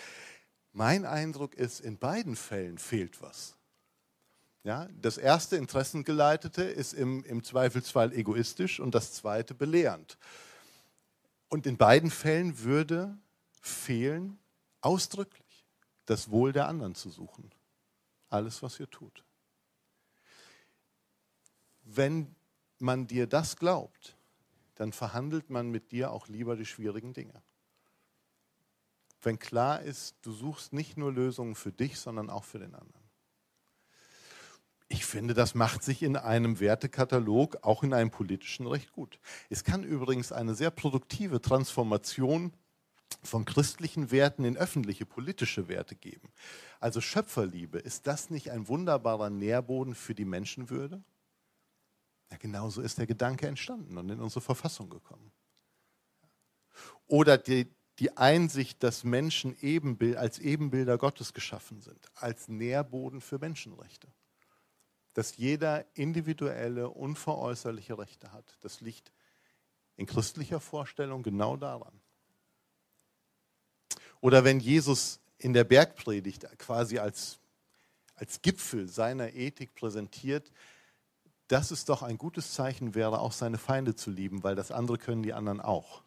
Mein 0.72 1.06
Eindruck 1.06 1.54
ist, 1.54 1.80
in 1.80 1.96
beiden 1.96 2.36
Fällen 2.36 2.76
fehlt 2.76 3.22
was. 3.22 3.56
Ja, 4.66 4.88
das 5.00 5.16
erste 5.16 5.56
Interessengeleitete 5.56 6.64
ist 6.64 6.92
im, 6.92 7.22
im 7.22 7.44
Zweifelsfall 7.44 8.12
egoistisch 8.12 8.80
und 8.80 8.96
das 8.96 9.12
zweite 9.12 9.54
belehrend. 9.54 10.18
Und 11.48 11.68
in 11.68 11.76
beiden 11.76 12.10
Fällen 12.10 12.58
würde 12.64 13.16
fehlen, 13.60 14.40
ausdrücklich 14.80 15.64
das 16.04 16.32
Wohl 16.32 16.52
der 16.52 16.66
anderen 16.66 16.96
zu 16.96 17.10
suchen. 17.10 17.52
Alles, 18.28 18.60
was 18.60 18.80
ihr 18.80 18.90
tut. 18.90 19.22
Wenn 21.84 22.34
man 22.80 23.06
dir 23.06 23.28
das 23.28 23.54
glaubt, 23.58 24.16
dann 24.74 24.92
verhandelt 24.92 25.48
man 25.48 25.70
mit 25.70 25.92
dir 25.92 26.10
auch 26.10 26.26
lieber 26.26 26.56
die 26.56 26.66
schwierigen 26.66 27.12
Dinge. 27.12 27.40
Wenn 29.22 29.38
klar 29.38 29.82
ist, 29.82 30.16
du 30.22 30.32
suchst 30.32 30.72
nicht 30.72 30.96
nur 30.96 31.12
Lösungen 31.12 31.54
für 31.54 31.70
dich, 31.70 32.00
sondern 32.00 32.30
auch 32.30 32.42
für 32.42 32.58
den 32.58 32.74
anderen. 32.74 33.05
Ich 34.88 35.04
finde, 35.04 35.34
das 35.34 35.54
macht 35.54 35.82
sich 35.82 36.02
in 36.02 36.16
einem 36.16 36.60
Wertekatalog, 36.60 37.58
auch 37.62 37.82
in 37.82 37.92
einem 37.92 38.10
politischen, 38.10 38.66
recht 38.66 38.92
gut. 38.92 39.18
Es 39.50 39.64
kann 39.64 39.82
übrigens 39.82 40.30
eine 40.30 40.54
sehr 40.54 40.70
produktive 40.70 41.40
Transformation 41.40 42.52
von 43.22 43.44
christlichen 43.44 44.12
Werten 44.12 44.44
in 44.44 44.56
öffentliche 44.56 45.04
politische 45.04 45.66
Werte 45.68 45.96
geben. 45.96 46.30
Also 46.78 47.00
Schöpferliebe, 47.00 47.78
ist 47.78 48.06
das 48.06 48.30
nicht 48.30 48.52
ein 48.52 48.68
wunderbarer 48.68 49.30
Nährboden 49.30 49.96
für 49.96 50.14
die 50.14 50.24
Menschenwürde? 50.24 51.02
Ja, 52.30 52.36
genauso 52.36 52.80
ist 52.80 52.98
der 52.98 53.06
Gedanke 53.06 53.48
entstanden 53.48 53.98
und 53.98 54.08
in 54.08 54.20
unsere 54.20 54.40
Verfassung 54.40 54.88
gekommen. 54.88 55.32
Oder 57.08 57.38
die, 57.38 57.68
die 57.98 58.16
Einsicht, 58.16 58.82
dass 58.84 59.02
Menschen 59.02 59.56
Ebenbild, 59.60 60.16
als 60.16 60.38
Ebenbilder 60.38 60.96
Gottes 60.98 61.34
geschaffen 61.34 61.80
sind, 61.80 62.06
als 62.14 62.46
Nährboden 62.46 63.20
für 63.20 63.38
Menschenrechte 63.38 64.08
dass 65.16 65.38
jeder 65.38 65.86
individuelle, 65.94 66.90
unveräußerliche 66.90 67.96
Rechte 67.96 68.32
hat. 68.32 68.58
Das 68.60 68.82
liegt 68.82 69.12
in 69.96 70.04
christlicher 70.04 70.60
Vorstellung 70.60 71.22
genau 71.22 71.56
daran. 71.56 71.98
Oder 74.20 74.44
wenn 74.44 74.60
Jesus 74.60 75.18
in 75.38 75.54
der 75.54 75.64
Bergpredigt 75.64 76.46
quasi 76.58 76.98
als, 76.98 77.38
als 78.14 78.42
Gipfel 78.42 78.88
seiner 78.88 79.32
Ethik 79.32 79.74
präsentiert, 79.74 80.52
dass 81.48 81.70
es 81.70 81.86
doch 81.86 82.02
ein 82.02 82.18
gutes 82.18 82.52
Zeichen 82.52 82.94
wäre, 82.94 83.20
auch 83.20 83.32
seine 83.32 83.56
Feinde 83.56 83.94
zu 83.94 84.10
lieben, 84.10 84.44
weil 84.44 84.54
das 84.54 84.70
andere 84.70 84.98
können 84.98 85.22
die 85.22 85.32
anderen 85.32 85.62
auch. 85.62 86.02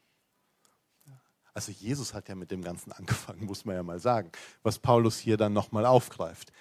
Also 1.56 1.72
Jesus 1.72 2.14
hat 2.14 2.30
ja 2.30 2.36
mit 2.36 2.52
dem 2.52 2.62
Ganzen 2.62 2.92
angefangen, 2.92 3.46
muss 3.46 3.66
man 3.66 3.76
ja 3.76 3.82
mal 3.82 4.00
sagen, 4.00 4.32
was 4.62 4.78
Paulus 4.78 5.18
hier 5.18 5.36
dann 5.36 5.54
nochmal 5.54 5.88
aufgreift. 5.88 6.52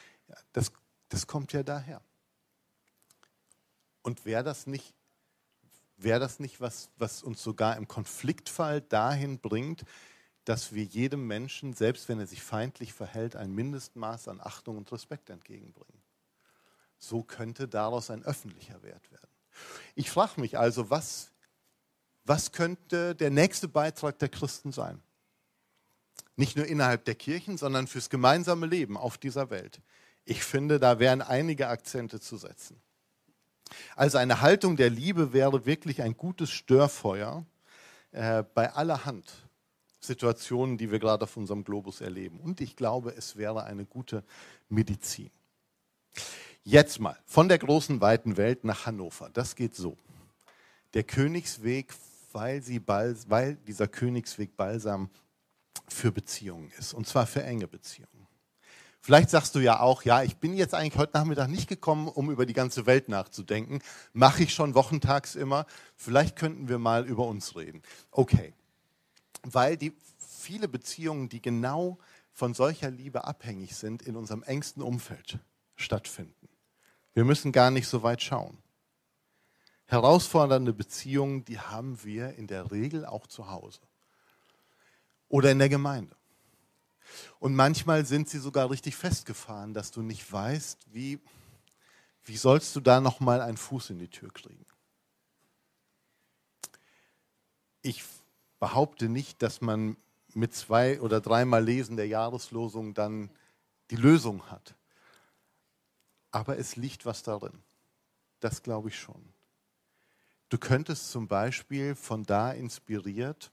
Das, 0.55 0.73
das 1.11 1.27
kommt 1.27 1.53
ja 1.53 1.63
daher. 1.63 2.01
Und 4.03 4.25
wäre 4.25 4.45
das 4.45 4.67
nicht, 4.67 4.95
wäre 5.97 6.21
das 6.21 6.41
nicht 6.41 6.61
was, 6.61 6.91
was 6.97 7.23
uns 7.23 7.43
sogar 7.43 7.77
im 7.77 7.89
Konfliktfall 7.89 8.81
dahin 8.81 9.39
bringt, 9.39 9.85
dass 10.45 10.73
wir 10.73 10.85
jedem 10.85 11.27
Menschen, 11.27 11.75
selbst 11.75 12.09
wenn 12.09 12.21
er 12.21 12.27
sich 12.27 12.43
feindlich 12.43 12.95
verhält, 12.95 13.37
ein 13.37 13.55
Mindestmaß 13.55 14.29
an 14.29 14.41
Achtung 14.41 14.79
und 14.79 14.91
Respekt 14.91 15.29
entgegenbringen? 15.29 16.03
So 16.99 17.23
könnte 17.23 17.69
daraus 17.69 18.11
ein 18.11 18.25
öffentlicher 18.25 18.83
Wert 18.83 19.11
werden. 19.11 19.29
Ich 19.95 20.11
frage 20.11 20.41
mich 20.41 20.59
also, 20.59 20.91
was, 20.91 21.33
was 22.25 22.53
könnte 22.53 23.15
der 23.15 23.31
nächste 23.31 23.69
Beitrag 23.69 24.19
der 24.19 24.29
Christen 24.29 24.73
sein? 24.73 25.03
Nicht 26.37 26.57
nur 26.57 26.67
innerhalb 26.67 27.05
der 27.05 27.15
Kirchen, 27.15 27.59
sondern 27.59 27.87
fürs 27.87 28.11
gemeinsame 28.11 28.67
Leben 28.67 28.97
auf 28.97 29.19
dieser 29.19 29.51
Welt. 29.51 29.81
Ich 30.25 30.45
finde, 30.45 30.79
da 30.79 30.99
wären 30.99 31.21
einige 31.21 31.69
Akzente 31.69 32.21
zu 32.21 32.37
setzen. 32.37 32.81
Also 33.97 34.19
eine 34.19 34.41
Haltung 34.41 34.77
der 34.77 34.91
Liebe 34.91 35.33
wäre 35.33 35.67
wirklich 35.67 36.03
ein 36.03 36.17
gutes 36.17 36.51
Störfeuer 36.51 37.45
äh, 38.13 38.43
bei 38.55 38.73
allerhand 38.73 39.33
Situationen, 40.01 40.79
die 40.79 40.91
wir 40.91 40.99
gerade 40.99 41.25
auf 41.25 41.37
unserem 41.37 41.65
Globus 41.65 42.01
erleben. 42.01 42.41
Und 42.41 42.61
ich 42.61 42.77
glaube, 42.77 43.15
es 43.17 43.37
wäre 43.37 43.65
eine 43.65 43.85
gute 43.85 44.25
Medizin. 44.69 45.31
Jetzt 46.65 47.01
mal 47.01 47.19
von 47.27 47.49
der 47.49 47.59
großen 47.59 48.01
weiten 48.01 48.37
Welt 48.37 48.65
nach 48.65 48.87
Hannover. 48.87 49.31
Das 49.33 49.57
geht 49.57 49.75
so. 49.75 49.97
Der 50.95 51.03
Königsweg, 51.03 51.93
weil, 52.33 52.63
sie, 52.63 52.81
weil 52.87 53.57
dieser 53.67 53.89
Königsweg 53.89 54.57
balsam 54.57 55.11
für 55.89 56.13
Beziehungen 56.13 56.71
ist. 56.79 56.95
Und 56.95 57.07
zwar 57.07 57.27
für 57.27 57.43
enge 57.43 57.69
Beziehungen. 57.69 58.18
Vielleicht 59.09 59.31
sagst 59.31 59.55
du 59.55 59.61
ja 59.61 59.81
auch, 59.81 60.03
ja, 60.03 60.23
ich 60.23 60.37
bin 60.37 60.53
jetzt 60.53 60.75
eigentlich 60.75 60.99
heute 60.99 61.17
Nachmittag 61.17 61.49
nicht 61.49 61.67
gekommen, 61.67 62.09
um 62.09 62.31
über 62.31 62.45
die 62.45 62.53
ganze 62.53 62.85
Welt 62.85 63.09
nachzudenken. 63.09 63.81
Mache 64.13 64.43
ich 64.43 64.53
schon 64.53 64.75
wochentags 64.75 65.35
immer. 65.35 65.65
Vielleicht 65.97 66.37
könnten 66.37 66.69
wir 66.69 66.77
mal 66.77 67.07
über 67.07 67.27
uns 67.27 67.57
reden. 67.57 67.81
Okay. 68.11 68.53
Weil 69.45 69.79
die 69.79 69.95
viele 70.19 70.69
Beziehungen, 70.69 71.31
die 71.31 71.41
genau 71.41 71.97
von 72.35 72.53
solcher 72.53 72.91
Liebe 72.91 73.25
abhängig 73.25 73.77
sind, 73.77 74.03
in 74.03 74.15
unserem 74.15 74.43
engsten 74.43 74.83
Umfeld 74.83 75.39
stattfinden. 75.75 76.47
Wir 77.15 77.25
müssen 77.25 77.51
gar 77.51 77.71
nicht 77.71 77.89
so 77.89 78.03
weit 78.03 78.21
schauen. 78.21 78.59
Herausfordernde 79.87 80.75
Beziehungen, 80.75 81.47
die 81.47 81.59
haben 81.59 81.99
wir 82.05 82.35
in 82.35 82.47
der 82.47 82.71
Regel 82.71 83.07
auch 83.07 83.27
zu 83.27 83.51
Hause 83.51 83.81
oder 85.31 85.51
in 85.51 85.61
der 85.61 85.71
Gemeinde. 85.71 86.18
Und 87.39 87.55
manchmal 87.55 88.05
sind 88.05 88.29
sie 88.29 88.39
sogar 88.39 88.71
richtig 88.71 88.97
festgefahren, 88.97 89.75
dass 89.75 89.91
du 89.91 90.03
nicht 90.03 90.31
weißt, 90.31 90.87
wie, 90.93 91.21
wie 92.25 92.37
sollst 92.37 92.75
du 92.77 92.81
da 92.81 93.01
nochmal 93.01 93.41
einen 93.41 93.57
Fuß 93.57 93.91
in 93.91 93.99
die 93.99 94.09
Tür 94.09 94.33
kriegen. 94.33 94.67
Ich 97.83 98.03
behaupte 98.59 99.09
nicht, 99.09 99.43
dass 99.43 99.61
man 99.61 99.97
mit 100.35 100.55
zwei 100.55 101.01
oder 101.01 101.21
dreimal 101.21 101.65
Lesen 101.65 101.97
der 101.97 102.07
Jahreslosung 102.07 102.95
dann 102.95 103.31
die 103.91 103.97
Lösung 103.97 104.51
hat. 104.51 104.75
Aber 106.31 106.59
es 106.59 106.77
liegt 106.77 107.07
was 107.07 107.23
darin. 107.23 107.63
Das 108.41 108.63
glaube 108.63 108.89
ich 108.89 108.99
schon. 108.99 109.33
Du 110.49 110.59
könntest 110.59 111.11
zum 111.11 111.29
Beispiel 111.29 111.95
von 111.95 112.25
da 112.25 112.53
inspiriert 112.53 113.51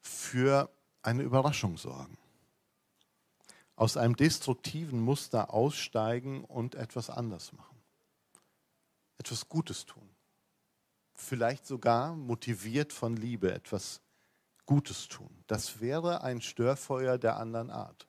für 0.00 0.70
eine 1.02 1.22
Überraschung 1.22 1.76
sorgen. 1.76 2.16
Aus 3.76 3.96
einem 3.96 4.16
destruktiven 4.16 5.00
Muster 5.00 5.54
aussteigen 5.54 6.44
und 6.44 6.74
etwas 6.74 7.08
anders 7.08 7.52
machen. 7.52 7.82
Etwas 9.18 9.48
Gutes 9.48 9.86
tun. 9.86 10.08
Vielleicht 11.14 11.66
sogar 11.66 12.14
motiviert 12.14 12.92
von 12.92 13.16
Liebe 13.16 13.52
etwas 13.52 14.00
Gutes 14.66 15.08
tun. 15.08 15.44
Das 15.46 15.80
wäre 15.80 16.22
ein 16.22 16.40
Störfeuer 16.40 17.18
der 17.18 17.36
anderen 17.36 17.70
Art. 17.70 18.06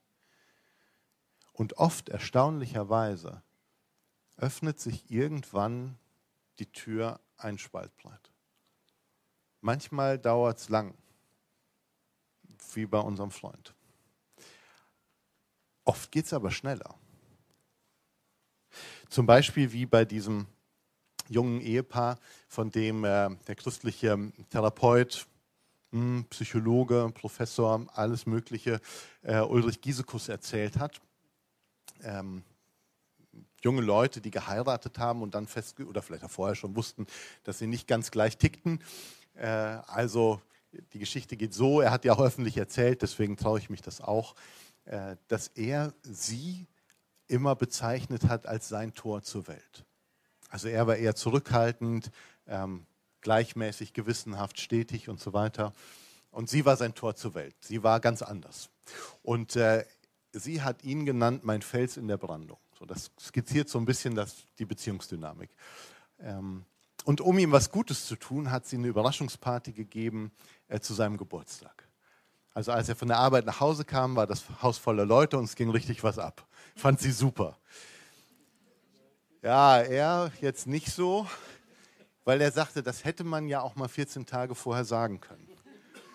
Und 1.53 1.77
oft 1.77 2.09
erstaunlicherweise 2.09 3.43
öffnet 4.37 4.79
sich 4.79 5.09
irgendwann 5.11 5.97
die 6.59 6.71
Tür 6.71 7.19
ein 7.37 7.57
Spalt 7.57 7.95
breit. 7.97 8.31
Manchmal 9.59 10.17
dauert 10.17 10.59
es 10.59 10.69
lang 10.69 10.95
wie 12.75 12.85
bei 12.85 12.99
unserem 12.99 13.31
Freund. 13.31 13.73
Oft 15.83 16.11
geht 16.11 16.25
es 16.25 16.33
aber 16.33 16.51
schneller. 16.51 16.95
Zum 19.09 19.25
Beispiel 19.25 19.71
wie 19.73 19.85
bei 19.85 20.05
diesem 20.05 20.45
jungen 21.27 21.61
Ehepaar, 21.61 22.17
von 22.47 22.71
dem 22.71 23.03
äh, 23.03 23.29
der 23.47 23.55
christliche 23.55 24.31
Therapeut, 24.49 25.27
mh, 25.91 25.99
hm, 25.99 26.25
Psychologe, 26.29 27.11
Professor, 27.13 27.85
alles 27.93 28.25
Mögliche, 28.25 28.79
äh, 29.23 29.39
Ulrich 29.39 29.81
Giesekus 29.81 30.29
erzählt 30.29 30.77
hat. 30.77 31.01
Ähm, 32.03 32.43
junge 33.63 33.81
Leute, 33.81 34.21
die 34.21 34.31
geheiratet 34.31 34.97
haben 34.97 35.21
und 35.21 35.35
dann 35.35 35.47
fest 35.47 35.79
oder 35.79 36.01
vielleicht 36.01 36.23
auch 36.23 36.31
vorher 36.31 36.55
schon 36.55 36.75
wussten, 36.75 37.07
dass 37.43 37.59
sie 37.59 37.67
nicht 37.67 37.87
ganz 37.87 38.11
gleich 38.11 38.37
tickten. 38.37 38.83
Äh, 39.35 39.47
also 39.47 40.41
die 40.93 40.99
Geschichte 40.99 41.37
geht 41.37 41.53
so, 41.53 41.81
er 41.81 41.91
hat 41.91 42.05
ja 42.05 42.13
auch 42.13 42.21
öffentlich 42.21 42.57
erzählt, 42.57 43.01
deswegen 43.01 43.37
traue 43.37 43.59
ich 43.59 43.69
mich 43.69 43.81
das 43.81 44.01
auch, 44.01 44.35
äh, 44.85 45.15
dass 45.27 45.47
er 45.49 45.93
sie 46.03 46.67
immer 47.27 47.55
bezeichnet 47.55 48.25
hat 48.25 48.45
als 48.45 48.69
sein 48.69 48.93
Tor 48.93 49.23
zur 49.23 49.47
Welt. 49.47 49.85
Also 50.49 50.67
er 50.67 50.85
war 50.87 50.97
eher 50.97 51.15
zurückhaltend, 51.15 52.11
ähm, 52.47 52.85
gleichmäßig, 53.21 53.93
gewissenhaft, 53.93 54.59
stetig 54.59 55.07
und 55.07 55.19
so 55.19 55.33
weiter. 55.33 55.73
Und 56.31 56.49
sie 56.49 56.65
war 56.65 56.75
sein 56.75 56.93
Tor 56.93 57.15
zur 57.15 57.35
Welt. 57.35 57.55
Sie 57.61 57.83
war 57.83 57.99
ganz 57.99 58.21
anders. 58.21 58.69
Und 59.21 59.55
äh, 59.55 59.85
sie 60.33 60.61
hat 60.61 60.83
ihn 60.83 61.05
genannt, 61.05 61.43
mein 61.43 61.61
Fels 61.61 61.97
in 61.97 62.07
der 62.07 62.17
Brandung. 62.17 62.57
So, 62.77 62.85
das 62.85 63.11
skizziert 63.19 63.69
so 63.69 63.77
ein 63.79 63.85
bisschen 63.85 64.15
das, 64.15 64.45
die 64.57 64.65
Beziehungsdynamik. 64.65 65.51
Ähm, 66.19 66.65
und 67.03 67.21
um 67.21 67.37
ihm 67.39 67.51
was 67.51 67.71
Gutes 67.71 68.05
zu 68.05 68.15
tun, 68.15 68.51
hat 68.51 68.65
sie 68.65 68.77
eine 68.77 68.87
Überraschungsparty 68.87 69.71
gegeben 69.71 70.31
äh, 70.67 70.79
zu 70.79 70.93
seinem 70.93 71.17
Geburtstag. 71.17 71.87
Also 72.53 72.71
als 72.71 72.89
er 72.89 72.95
von 72.95 73.07
der 73.07 73.17
Arbeit 73.17 73.45
nach 73.45 73.59
Hause 73.59 73.85
kam, 73.85 74.15
war 74.15 74.27
das 74.27 74.43
Haus 74.61 74.77
voller 74.77 75.05
Leute 75.05 75.37
und 75.37 75.45
es 75.45 75.55
ging 75.55 75.69
richtig 75.69 76.03
was 76.03 76.19
ab. 76.19 76.45
Fand 76.75 76.99
sie 76.99 77.11
super. 77.11 77.57
Ja, 79.41 79.79
er 79.79 80.31
jetzt 80.41 80.67
nicht 80.67 80.91
so, 80.91 81.27
weil 82.25 82.41
er 82.41 82.51
sagte, 82.51 82.83
das 82.83 83.05
hätte 83.05 83.23
man 83.23 83.47
ja 83.47 83.61
auch 83.61 83.75
mal 83.75 83.87
14 83.87 84.25
Tage 84.25 84.53
vorher 84.53 84.85
sagen 84.85 85.19
können. 85.19 85.47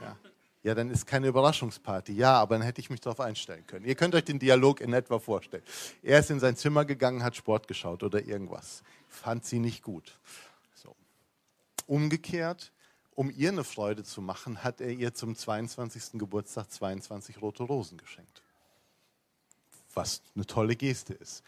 Ja, 0.00 0.16
ja 0.62 0.74
dann 0.74 0.90
ist 0.90 1.06
keine 1.06 1.26
Überraschungsparty. 1.28 2.12
Ja, 2.12 2.34
aber 2.34 2.56
dann 2.56 2.62
hätte 2.62 2.80
ich 2.80 2.90
mich 2.90 3.00
darauf 3.00 3.20
einstellen 3.20 3.66
können. 3.66 3.86
Ihr 3.86 3.94
könnt 3.94 4.14
euch 4.14 4.24
den 4.24 4.38
Dialog 4.38 4.80
in 4.80 4.92
etwa 4.92 5.18
vorstellen. 5.18 5.64
Er 6.02 6.20
ist 6.20 6.30
in 6.30 6.38
sein 6.38 6.54
Zimmer 6.54 6.84
gegangen, 6.84 7.24
hat 7.24 7.34
Sport 7.34 7.66
geschaut 7.66 8.02
oder 8.02 8.24
irgendwas. 8.24 8.82
Fand 9.08 9.44
sie 9.44 9.58
nicht 9.58 9.82
gut. 9.82 10.20
Umgekehrt, 11.86 12.72
um 13.14 13.30
ihr 13.30 13.48
eine 13.48 13.64
Freude 13.64 14.04
zu 14.04 14.20
machen, 14.20 14.62
hat 14.62 14.80
er 14.80 14.90
ihr 14.90 15.14
zum 15.14 15.34
22. 15.34 16.18
Geburtstag 16.18 16.70
22 16.70 17.40
rote 17.40 17.62
Rosen 17.62 17.96
geschenkt. 17.96 18.42
Was 19.94 20.20
eine 20.34 20.46
tolle 20.46 20.76
Geste 20.76 21.14
ist. 21.14 21.42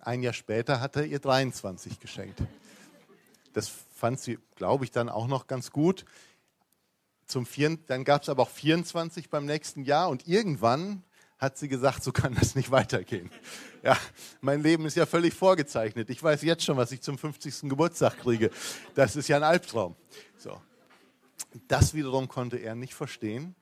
Ein 0.00 0.22
Jahr 0.22 0.32
später 0.32 0.80
hat 0.80 0.96
er 0.96 1.06
ihr 1.06 1.20
23 1.20 2.00
geschenkt. 2.00 2.42
Das 3.52 3.68
fand 3.94 4.20
sie, 4.20 4.38
glaube 4.56 4.84
ich, 4.84 4.90
dann 4.90 5.08
auch 5.08 5.28
noch 5.28 5.46
ganz 5.46 5.70
gut. 5.70 6.04
Zum 7.26 7.46
vier, 7.46 7.78
dann 7.86 8.04
gab 8.04 8.22
es 8.22 8.28
aber 8.28 8.42
auch 8.42 8.50
24 8.50 9.30
beim 9.30 9.46
nächsten 9.46 9.84
Jahr 9.84 10.08
und 10.08 10.26
irgendwann 10.26 11.04
hat 11.38 11.58
sie 11.58 11.68
gesagt, 11.68 12.04
so 12.04 12.12
kann 12.12 12.34
das 12.34 12.54
nicht 12.54 12.70
weitergehen. 12.70 13.30
Ja, 13.82 13.98
mein 14.40 14.62
Leben 14.62 14.86
ist 14.86 14.96
ja 14.96 15.06
völlig 15.06 15.34
vorgezeichnet. 15.34 16.10
Ich 16.10 16.22
weiß 16.22 16.42
jetzt 16.42 16.64
schon, 16.64 16.76
was 16.76 16.92
ich 16.92 17.00
zum 17.02 17.18
50. 17.18 17.68
Geburtstag 17.68 18.18
kriege. 18.18 18.50
Das 18.94 19.16
ist 19.16 19.28
ja 19.28 19.36
ein 19.36 19.42
Albtraum. 19.42 19.96
So. 20.38 20.60
Das 21.68 21.94
wiederum 21.94 22.28
konnte 22.28 22.56
er 22.56 22.74
nicht 22.74 22.94
verstehen. 22.94 23.54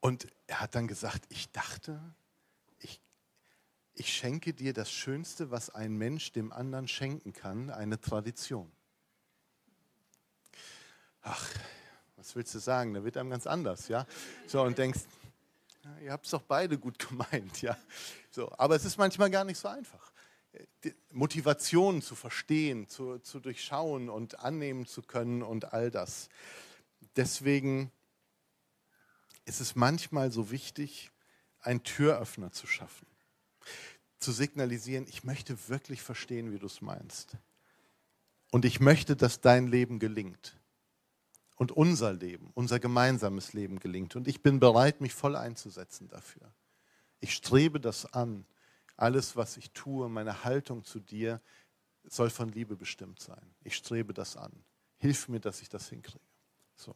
Und 0.00 0.26
er 0.46 0.60
hat 0.60 0.74
dann 0.74 0.86
gesagt, 0.86 1.24
ich 1.30 1.50
dachte, 1.50 2.00
ich 3.96 4.12
schenke 4.12 4.52
dir 4.52 4.72
das 4.72 4.90
Schönste, 4.90 5.50
was 5.50 5.70
ein 5.70 5.96
Mensch 5.96 6.32
dem 6.32 6.52
anderen 6.52 6.88
schenken 6.88 7.32
kann, 7.32 7.70
eine 7.70 8.00
Tradition. 8.00 8.70
Ach, 11.22 11.48
was 12.16 12.34
willst 12.34 12.54
du 12.54 12.58
sagen? 12.58 12.92
Da 12.94 13.04
wird 13.04 13.16
einem 13.16 13.30
ganz 13.30 13.46
anders, 13.46 13.88
ja? 13.88 14.04
So, 14.46 14.62
und 14.62 14.76
denkst, 14.78 15.00
ja, 15.84 15.98
ihr 15.98 16.12
habt 16.12 16.24
es 16.24 16.30
doch 16.32 16.42
beide 16.42 16.78
gut 16.78 16.98
gemeint, 17.08 17.62
ja? 17.62 17.76
So, 18.30 18.52
aber 18.58 18.76
es 18.76 18.84
ist 18.84 18.98
manchmal 18.98 19.30
gar 19.30 19.44
nicht 19.44 19.58
so 19.58 19.68
einfach. 19.68 20.12
Motivationen 21.10 22.00
zu 22.00 22.14
verstehen, 22.14 22.88
zu, 22.88 23.18
zu 23.18 23.40
durchschauen 23.40 24.08
und 24.08 24.38
annehmen 24.40 24.86
zu 24.86 25.02
können 25.02 25.42
und 25.42 25.72
all 25.72 25.90
das. 25.90 26.28
Deswegen 27.16 27.90
ist 29.44 29.60
es 29.60 29.74
manchmal 29.74 30.30
so 30.30 30.50
wichtig, 30.50 31.10
einen 31.60 31.82
Türöffner 31.82 32.52
zu 32.52 32.66
schaffen 32.66 33.06
zu 34.24 34.32
signalisieren, 34.32 35.06
ich 35.06 35.22
möchte 35.22 35.68
wirklich 35.68 36.02
verstehen, 36.02 36.50
wie 36.52 36.58
du 36.58 36.66
es 36.66 36.80
meinst. 36.80 37.36
Und 38.50 38.64
ich 38.64 38.80
möchte, 38.80 39.16
dass 39.16 39.40
dein 39.40 39.66
Leben 39.66 39.98
gelingt. 39.98 40.56
Und 41.56 41.72
unser 41.72 42.12
Leben, 42.12 42.50
unser 42.54 42.80
gemeinsames 42.80 43.52
Leben 43.52 43.78
gelingt. 43.78 44.16
Und 44.16 44.26
ich 44.26 44.42
bin 44.42 44.58
bereit, 44.58 45.00
mich 45.00 45.14
voll 45.14 45.36
einzusetzen 45.36 46.08
dafür. 46.08 46.52
Ich 47.20 47.34
strebe 47.34 47.80
das 47.80 48.12
an. 48.12 48.44
Alles, 48.96 49.36
was 49.36 49.56
ich 49.56 49.70
tue, 49.70 50.08
meine 50.08 50.44
Haltung 50.44 50.84
zu 50.84 51.00
dir, 51.00 51.40
soll 52.04 52.30
von 52.30 52.50
Liebe 52.50 52.76
bestimmt 52.76 53.20
sein. 53.20 53.54
Ich 53.62 53.76
strebe 53.76 54.12
das 54.12 54.36
an. 54.36 54.52
Hilf 54.98 55.28
mir, 55.28 55.40
dass 55.40 55.62
ich 55.62 55.68
das 55.68 55.88
hinkriege. 55.88 56.20
So. 56.76 56.94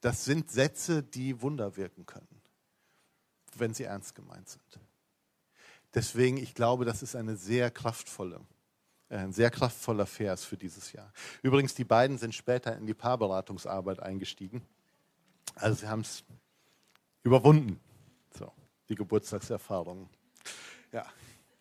Das 0.00 0.24
sind 0.24 0.50
Sätze, 0.50 1.02
die 1.02 1.40
Wunder 1.40 1.76
wirken 1.76 2.06
können, 2.06 2.42
wenn 3.56 3.72
sie 3.72 3.84
ernst 3.84 4.14
gemeint 4.14 4.48
sind. 4.48 4.80
Deswegen, 5.94 6.36
ich 6.36 6.54
glaube, 6.54 6.84
das 6.84 7.02
ist 7.02 7.14
eine 7.14 7.36
sehr 7.36 7.70
kraftvolle, 7.70 8.40
ein 9.08 9.32
sehr 9.32 9.50
kraftvoller 9.50 10.06
Vers 10.06 10.44
für 10.44 10.56
dieses 10.56 10.92
Jahr. 10.92 11.12
Übrigens, 11.42 11.74
die 11.74 11.84
beiden 11.84 12.18
sind 12.18 12.34
später 12.34 12.76
in 12.76 12.86
die 12.86 12.94
Paarberatungsarbeit 12.94 14.00
eingestiegen. 14.00 14.62
Also 15.54 15.80
sie 15.80 15.88
haben 15.88 16.00
es 16.00 16.24
überwunden, 17.22 17.80
so, 18.36 18.50
die 18.88 18.94
Geburtstagserfahrung. 18.94 20.08
Ja, 20.92 21.06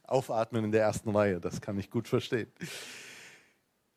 aufatmen 0.03 0.65
in 0.65 0.71
der 0.71 0.83
ersten 0.83 1.09
Reihe, 1.09 1.39
das 1.39 1.61
kann 1.61 1.77
ich 1.77 1.89
gut 1.89 2.07
verstehen. 2.07 2.51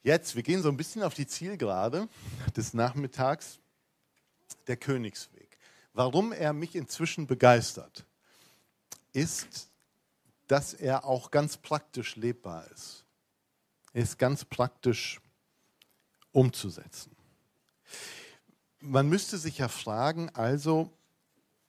Jetzt, 0.03 0.37
wir 0.37 0.43
gehen 0.43 0.63
so 0.63 0.69
ein 0.69 0.77
bisschen 0.77 1.03
auf 1.03 1.15
die 1.15 1.27
Zielgerade 1.27 2.09
des 2.57 2.75
Nachmittags, 2.75 3.59
der 4.67 4.77
Königsweg. 4.77 5.59
Warum 5.93 6.33
er 6.33 6.53
mich 6.53 6.77
inzwischen 6.77 7.27
begeistert, 7.27 8.07
ist, 9.13 9.71
dass 10.47 10.75
er 10.75 11.05
auch 11.07 11.31
ganz 11.31 11.57
praktisch 11.57 12.17
lebbar 12.17 12.71
ist. 12.71 13.06
Ist 13.97 14.19
ganz 14.19 14.45
praktisch 14.45 15.23
umzusetzen. 16.31 17.17
Man 18.79 19.09
müsste 19.09 19.39
sich 19.39 19.57
ja 19.57 19.69
fragen, 19.69 20.29
also, 20.35 20.93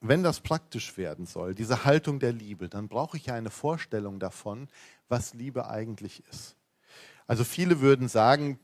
wenn 0.02 0.24
das 0.24 0.42
praktisch 0.42 0.98
werden 0.98 1.26
soll, 1.26 1.56
diese 1.56 1.86
Haltung 1.86 2.20
der 2.20 2.34
Liebe, 2.34 2.68
dann 2.68 2.90
brauche 2.90 3.16
ich 3.16 3.28
ja 3.28 3.36
eine 3.36 3.50
Vorstellung 3.50 4.20
davon, 4.20 4.68
was 5.08 5.36
Liebe 5.36 5.70
eigentlich 5.70 6.22
ist. 6.26 6.58
Also 7.28 7.46
viele 7.46 7.80
würden 7.80 8.10
sagen, 8.10 8.60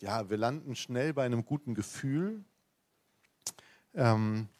ja, 0.00 0.28
wir 0.28 0.36
landen 0.36 0.76
schnell 0.76 1.14
bei 1.14 1.24
einem 1.24 1.46
guten 1.46 1.74
Gefühl. 1.74 2.44
Ähm, 3.94 4.50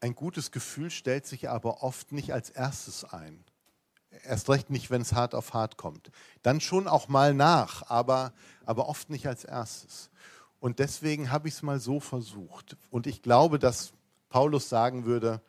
ein 0.00 0.14
gutes 0.14 0.50
Gefühl 0.50 0.90
stellt 0.90 1.24
sich 1.24 1.48
aber 1.48 1.82
oft 1.82 2.12
nicht 2.12 2.34
als 2.34 2.50
erstes 2.50 3.04
ein. 3.04 3.42
Erst 4.24 4.48
recht 4.48 4.70
nicht, 4.70 4.90
wenn 4.90 5.02
es 5.02 5.12
hart 5.12 5.34
auf 5.34 5.54
hart 5.54 5.76
kommt. 5.76 6.10
Dann 6.42 6.60
schon 6.60 6.88
auch 6.88 7.08
mal 7.08 7.32
nach, 7.32 7.88
aber, 7.88 8.32
aber 8.64 8.88
oft 8.88 9.10
nicht 9.10 9.26
als 9.26 9.44
erstes. 9.44 10.10
Und 10.58 10.78
deswegen 10.78 11.30
habe 11.30 11.48
ich 11.48 11.54
es 11.54 11.62
mal 11.62 11.80
so 11.80 12.00
versucht. 12.00 12.76
Und 12.90 13.06
ich 13.06 13.22
glaube, 13.22 13.58
dass 13.58 13.92
Paulus 14.28 14.68
sagen 14.68 15.04
würde, 15.04 15.40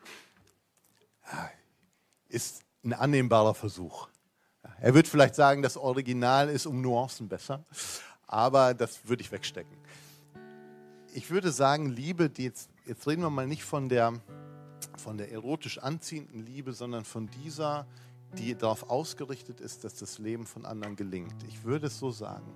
ist 2.30 2.64
ein 2.84 2.94
annehmbarer 2.94 3.54
Versuch. 3.54 4.08
Er 4.80 4.94
wird 4.94 5.08
vielleicht 5.08 5.36
sagen, 5.36 5.62
das 5.62 5.78
Original 5.78 6.50
ist 6.50 6.66
um 6.66 6.82
Nuancen 6.82 7.28
besser, 7.28 7.64
aber 8.26 8.74
das 8.74 9.08
würde 9.08 9.22
ich 9.22 9.32
wegstecken. 9.32 9.78
Ich 11.14 11.30
würde 11.30 11.52
sagen, 11.52 11.90
Liebe, 11.90 12.32
jetzt, 12.38 12.70
jetzt 12.86 13.08
reden 13.08 13.22
wir 13.22 13.30
mal 13.30 13.48
nicht 13.48 13.64
von 13.64 13.90
der, 13.90 14.14
von 14.98 15.18
der 15.18 15.32
erotisch 15.32 15.78
anziehenden 15.78 16.46
Liebe, 16.46 16.74
sondern 16.74 17.06
von 17.06 17.28
dieser 17.28 17.86
die 18.38 18.56
darauf 18.56 18.90
ausgerichtet 18.90 19.60
ist, 19.60 19.84
dass 19.84 19.96
das 19.96 20.18
Leben 20.18 20.46
von 20.46 20.66
anderen 20.66 20.96
gelingt. 20.96 21.44
Ich 21.48 21.64
würde 21.64 21.88
es 21.88 22.00
so 22.00 22.12
sagen, 22.12 22.54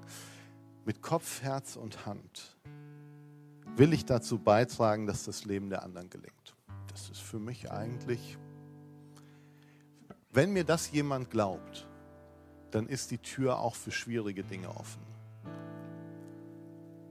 mit 0.85 1.01
Kopf, 1.01 1.41
Herz 1.41 1.75
und 1.75 2.05
Hand 2.05 2.57
will 3.75 3.93
ich 3.93 4.05
dazu 4.05 4.37
beitragen, 4.37 5.07
dass 5.07 5.25
das 5.25 5.45
Leben 5.45 5.69
der 5.69 5.83
anderen 5.83 6.09
gelingt. 6.09 6.55
Das 6.87 7.09
ist 7.09 7.21
für 7.21 7.39
mich 7.39 7.71
eigentlich, 7.71 8.37
wenn 10.31 10.53
mir 10.53 10.63
das 10.63 10.91
jemand 10.91 11.29
glaubt, 11.29 11.87
dann 12.71 12.87
ist 12.87 13.11
die 13.11 13.17
Tür 13.17 13.59
auch 13.59 13.75
für 13.75 13.91
schwierige 13.91 14.43
Dinge 14.43 14.69
offen. 14.69 15.01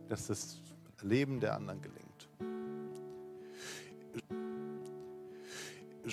Dass 0.09 0.27
das 0.27 0.61
Leben 1.03 1.41
der 1.41 1.55
anderen 1.55 1.81
gelingt. 1.83 2.04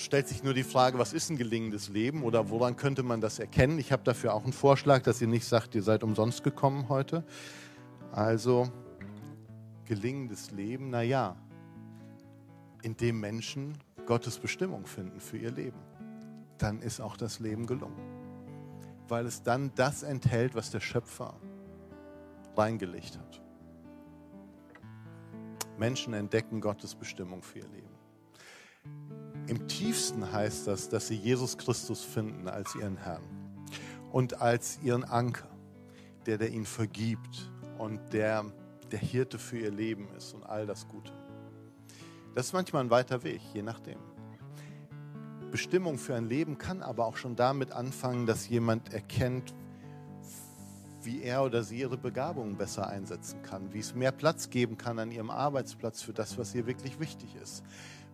Stellt 0.04 0.28
sich 0.28 0.44
nur 0.44 0.54
die 0.54 0.64
Frage, 0.64 0.98
was 1.00 1.14
ist 1.14 1.30
ein 1.30 1.38
gelingendes 1.38 1.90
Leben 1.90 2.24
oder 2.24 2.50
woran 2.50 2.76
könnte 2.76 3.04
man 3.04 3.22
das 3.22 3.40
erkennen? 3.40 3.80
Ich 3.80 3.92
habe 3.92 4.04
dafür 4.04 4.34
auch 4.34 4.44
einen 4.44 4.54
Vorschlag, 4.54 5.02
dass 5.04 5.22
ihr 5.22 5.28
nicht 5.28 5.46
sagt, 5.46 5.76
ihr 5.76 5.84
seid 5.84 6.04
umsonst 6.04 6.44
gekommen 6.44 6.90
heute. 6.90 7.24
Also 8.12 8.70
gelingendes 9.86 10.52
Leben, 10.52 10.90
naja, 10.90 11.36
indem 12.82 13.20
Menschen 13.20 13.78
Gottes 14.06 14.40
Bestimmung 14.40 14.86
finden 14.86 15.20
für 15.20 15.38
ihr 15.38 15.52
Leben. 15.52 15.80
Dann 16.58 16.82
ist 16.82 17.00
auch 17.00 17.18
das 17.18 17.40
Leben 17.40 17.66
gelungen. 17.66 18.00
Weil 19.08 19.26
es 19.26 19.44
dann 19.44 19.72
das 19.76 20.04
enthält, 20.04 20.56
was 20.56 20.72
der 20.72 20.80
Schöpfer 20.80 21.36
reingelegt 22.56 23.18
hat. 23.18 23.42
Menschen 25.78 26.14
entdecken 26.14 26.62
Gottes 26.62 26.96
Bestimmung 26.96 27.42
für 27.42 27.60
ihr 27.60 27.68
Leben. 27.70 27.91
Im 29.52 29.68
tiefsten 29.68 30.32
heißt 30.32 30.66
das, 30.68 30.88
dass 30.88 31.10
sie 31.10 31.16
Jesus 31.16 31.58
Christus 31.58 32.06
finden 32.06 32.48
als 32.48 32.74
ihren 32.74 32.96
Herrn 32.96 33.22
und 34.14 34.40
als 34.40 34.80
ihren 34.82 35.04
Anker, 35.04 35.50
der, 36.26 36.38
der 36.38 36.52
ihnen 36.52 36.66
vergibt 36.66 37.52
und 37.78 38.00
der 38.14 38.46
der 38.94 39.00
Hirte 39.00 39.38
für 39.38 39.58
ihr 39.58 39.72
Leben 39.72 40.08
ist 40.16 40.34
und 40.34 40.44
all 40.44 40.66
das 40.66 40.88
Gute. 40.88 41.12
Das 42.34 42.46
ist 42.46 42.54
manchmal 42.54 42.86
ein 42.86 42.90
weiter 42.92 43.24
Weg, 43.24 43.42
je 43.54 43.62
nachdem. 43.62 44.00
Bestimmung 45.52 45.98
für 45.98 46.16
ein 46.16 46.30
Leben 46.30 46.58
kann 46.58 46.82
aber 46.82 47.06
auch 47.06 47.18
schon 47.18 47.36
damit 47.36 47.74
anfangen, 47.74 48.26
dass 48.26 48.48
jemand 48.48 48.94
erkennt, 48.94 49.54
wie 51.02 51.24
er 51.24 51.44
oder 51.44 51.62
sie 51.64 51.80
ihre 51.80 51.98
Begabungen 51.98 52.56
besser 52.56 52.88
einsetzen 52.88 53.42
kann, 53.44 53.74
wie 53.74 53.80
es 53.80 53.96
mehr 53.96 54.14
Platz 54.14 54.50
geben 54.50 54.78
kann 54.78 54.98
an 54.98 55.12
ihrem 55.12 55.30
Arbeitsplatz 55.30 56.02
für 56.02 56.14
das, 56.14 56.38
was 56.38 56.56
ihr 56.56 56.68
wirklich 56.68 57.02
wichtig 57.02 57.36
ist, 57.36 57.64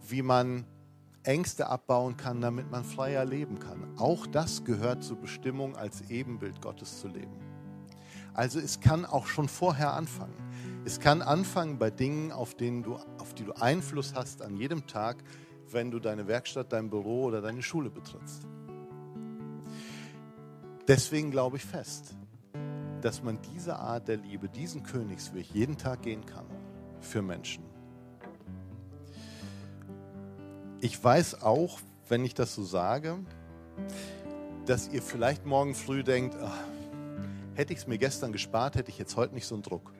wie 0.07 0.23
man 0.23 0.65
Ängste 1.28 1.67
abbauen 1.67 2.15
kann, 2.15 2.41
damit 2.41 2.71
man 2.71 2.84
freier 2.84 3.25
leben 3.25 3.59
kann. 3.59 3.97
Auch 3.97 4.25
das 4.25 4.63
gehört 4.63 5.03
zur 5.03 5.17
Bestimmung, 5.17 5.75
als 5.75 6.09
Ebenbild 6.09 6.61
Gottes 6.61 7.01
zu 7.01 7.07
leben. 7.07 7.38
Also 8.34 8.59
es 8.59 8.80
kann 8.80 9.05
auch 9.05 9.28
schon 9.28 9.49
vorher 9.49 9.93
anfangen. 9.93 10.36
Es 10.86 10.99
kann 10.99 11.21
anfangen 11.21 11.80
bei 11.80 11.89
Dingen, 11.89 12.32
auf, 12.32 12.55
denen 12.55 12.84
du, 12.84 12.95
auf 13.17 13.34
die 13.34 13.43
du 13.43 13.53
Einfluss 13.53 14.13
hast 14.15 14.41
an 14.41 14.55
jedem 14.55 14.88
Tag, 14.88 15.17
wenn 15.69 15.91
du 15.91 15.99
deine 15.99 16.28
Werkstatt, 16.28 16.71
dein 16.71 16.89
Büro 16.89 17.25
oder 17.25 17.41
deine 17.41 17.61
Schule 17.61 17.89
betrittst. 17.89 18.47
Deswegen 20.88 21.32
glaube 21.32 21.57
ich 21.57 21.65
fest, 21.65 22.15
dass 23.01 23.21
man 23.21 23.39
diese 23.53 23.78
Art 23.78 24.07
der 24.07 24.17
Liebe, 24.17 24.47
diesen 24.47 24.84
Königsweg 24.84 25.47
jeden 25.53 25.78
Tag 25.78 26.03
gehen 26.03 26.25
kann 26.25 26.45
für 27.01 27.21
Menschen. 27.21 27.66
Ich 30.80 31.03
weiß 31.03 31.41
auch, 31.41 31.80
wenn 32.07 32.23
ich 32.23 32.36
das 32.36 32.53
so 32.53 32.63
sage, 32.63 33.17
dass 34.67 34.89
ihr 34.89 35.01
vielleicht 35.01 35.45
morgen 35.45 35.73
früh 35.73 36.03
denkt, 36.03 36.38
ach, 36.39 36.55
hätte 37.55 37.73
ich 37.73 37.80
es 37.80 37.88
mir 37.88 37.97
gestern 37.97 38.32
gespart, 38.32 38.75
hätte 38.75 38.91
ich 38.91 38.99
jetzt 38.99 39.15
heute 39.15 39.34
nicht 39.34 39.47
so 39.47 39.55
einen 39.55 39.63
Druck. 39.63 39.91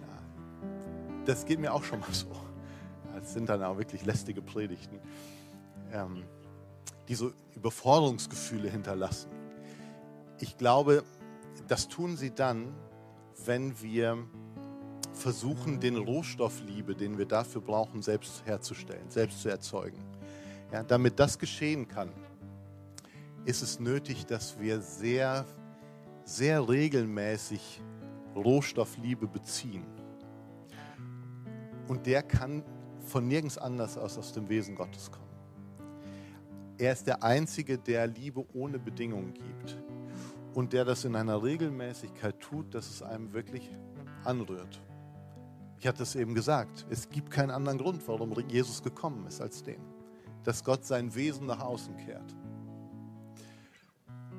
Ja, 0.00 1.24
das 1.26 1.44
geht 1.44 1.58
mir 1.58 1.74
auch 1.74 1.84
schon 1.84 2.00
mal 2.00 2.08
so. 2.12 2.28
Das 3.14 3.34
sind 3.34 3.50
dann 3.50 3.62
auch 3.62 3.76
wirklich 3.76 4.06
lästige 4.06 4.40
Predigten, 4.40 4.98
ähm, 5.92 6.24
die 7.08 7.14
so 7.14 7.32
Überforderungsgefühle 7.54 8.70
hinterlassen. 8.70 9.30
Ich 10.40 10.56
glaube, 10.56 11.04
das 11.68 11.88
tun 11.88 12.16
sie 12.16 12.34
dann, 12.34 12.72
wenn 13.44 13.80
wir 13.82 14.16
versuchen, 15.12 15.80
den 15.80 15.96
Rohstoff 15.96 16.62
Liebe, 16.66 16.94
den 16.94 17.18
wir 17.18 17.26
dafür 17.26 17.60
brauchen, 17.60 18.02
selbst 18.02 18.44
herzustellen, 18.46 19.10
selbst 19.10 19.42
zu 19.42 19.48
erzeugen. 19.48 19.98
Ja, 20.72 20.82
damit 20.82 21.18
das 21.18 21.38
geschehen 21.38 21.86
kann, 21.86 22.10
ist 23.44 23.62
es 23.62 23.78
nötig, 23.78 24.26
dass 24.26 24.58
wir 24.58 24.80
sehr, 24.80 25.44
sehr 26.24 26.68
regelmäßig 26.68 27.82
Rohstoffliebe 28.34 29.26
beziehen. 29.26 29.84
Und 31.88 32.06
der 32.06 32.22
kann 32.22 32.62
von 33.06 33.26
nirgends 33.28 33.58
anders 33.58 33.98
aus 33.98 34.16
aus 34.16 34.32
dem 34.32 34.48
Wesen 34.48 34.74
Gottes 34.74 35.10
kommen. 35.10 35.22
Er 36.78 36.92
ist 36.92 37.06
der 37.06 37.22
Einzige, 37.22 37.78
der 37.78 38.06
Liebe 38.06 38.44
ohne 38.54 38.78
Bedingungen 38.78 39.34
gibt 39.34 39.76
und 40.54 40.72
der 40.72 40.84
das 40.84 41.04
in 41.04 41.14
einer 41.16 41.42
Regelmäßigkeit 41.42 42.40
tut, 42.40 42.74
dass 42.74 42.88
es 42.88 43.02
einem 43.02 43.32
wirklich 43.32 43.70
anrührt. 44.24 44.80
Ich 45.82 45.88
hatte 45.88 46.04
es 46.04 46.14
eben 46.14 46.32
gesagt, 46.32 46.86
es 46.90 47.10
gibt 47.10 47.32
keinen 47.32 47.50
anderen 47.50 47.76
Grund, 47.76 48.06
warum 48.06 48.32
Jesus 48.48 48.84
gekommen 48.84 49.26
ist, 49.26 49.40
als 49.40 49.64
den, 49.64 49.80
dass 50.44 50.62
Gott 50.62 50.84
sein 50.84 51.12
Wesen 51.16 51.46
nach 51.46 51.58
außen 51.58 51.96
kehrt. 51.96 52.36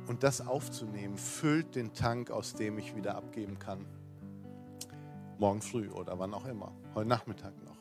Und 0.08 0.24
das 0.24 0.40
aufzunehmen, 0.40 1.18
füllt 1.18 1.76
den 1.76 1.92
Tank, 1.94 2.32
aus 2.32 2.54
dem 2.54 2.78
ich 2.78 2.96
wieder 2.96 3.16
abgeben 3.16 3.60
kann. 3.60 3.86
Morgen 5.38 5.62
früh 5.62 5.90
oder 5.90 6.18
wann 6.18 6.34
auch 6.34 6.46
immer, 6.46 6.72
heute 6.96 7.10
Nachmittag 7.10 7.52
noch. 7.66 7.76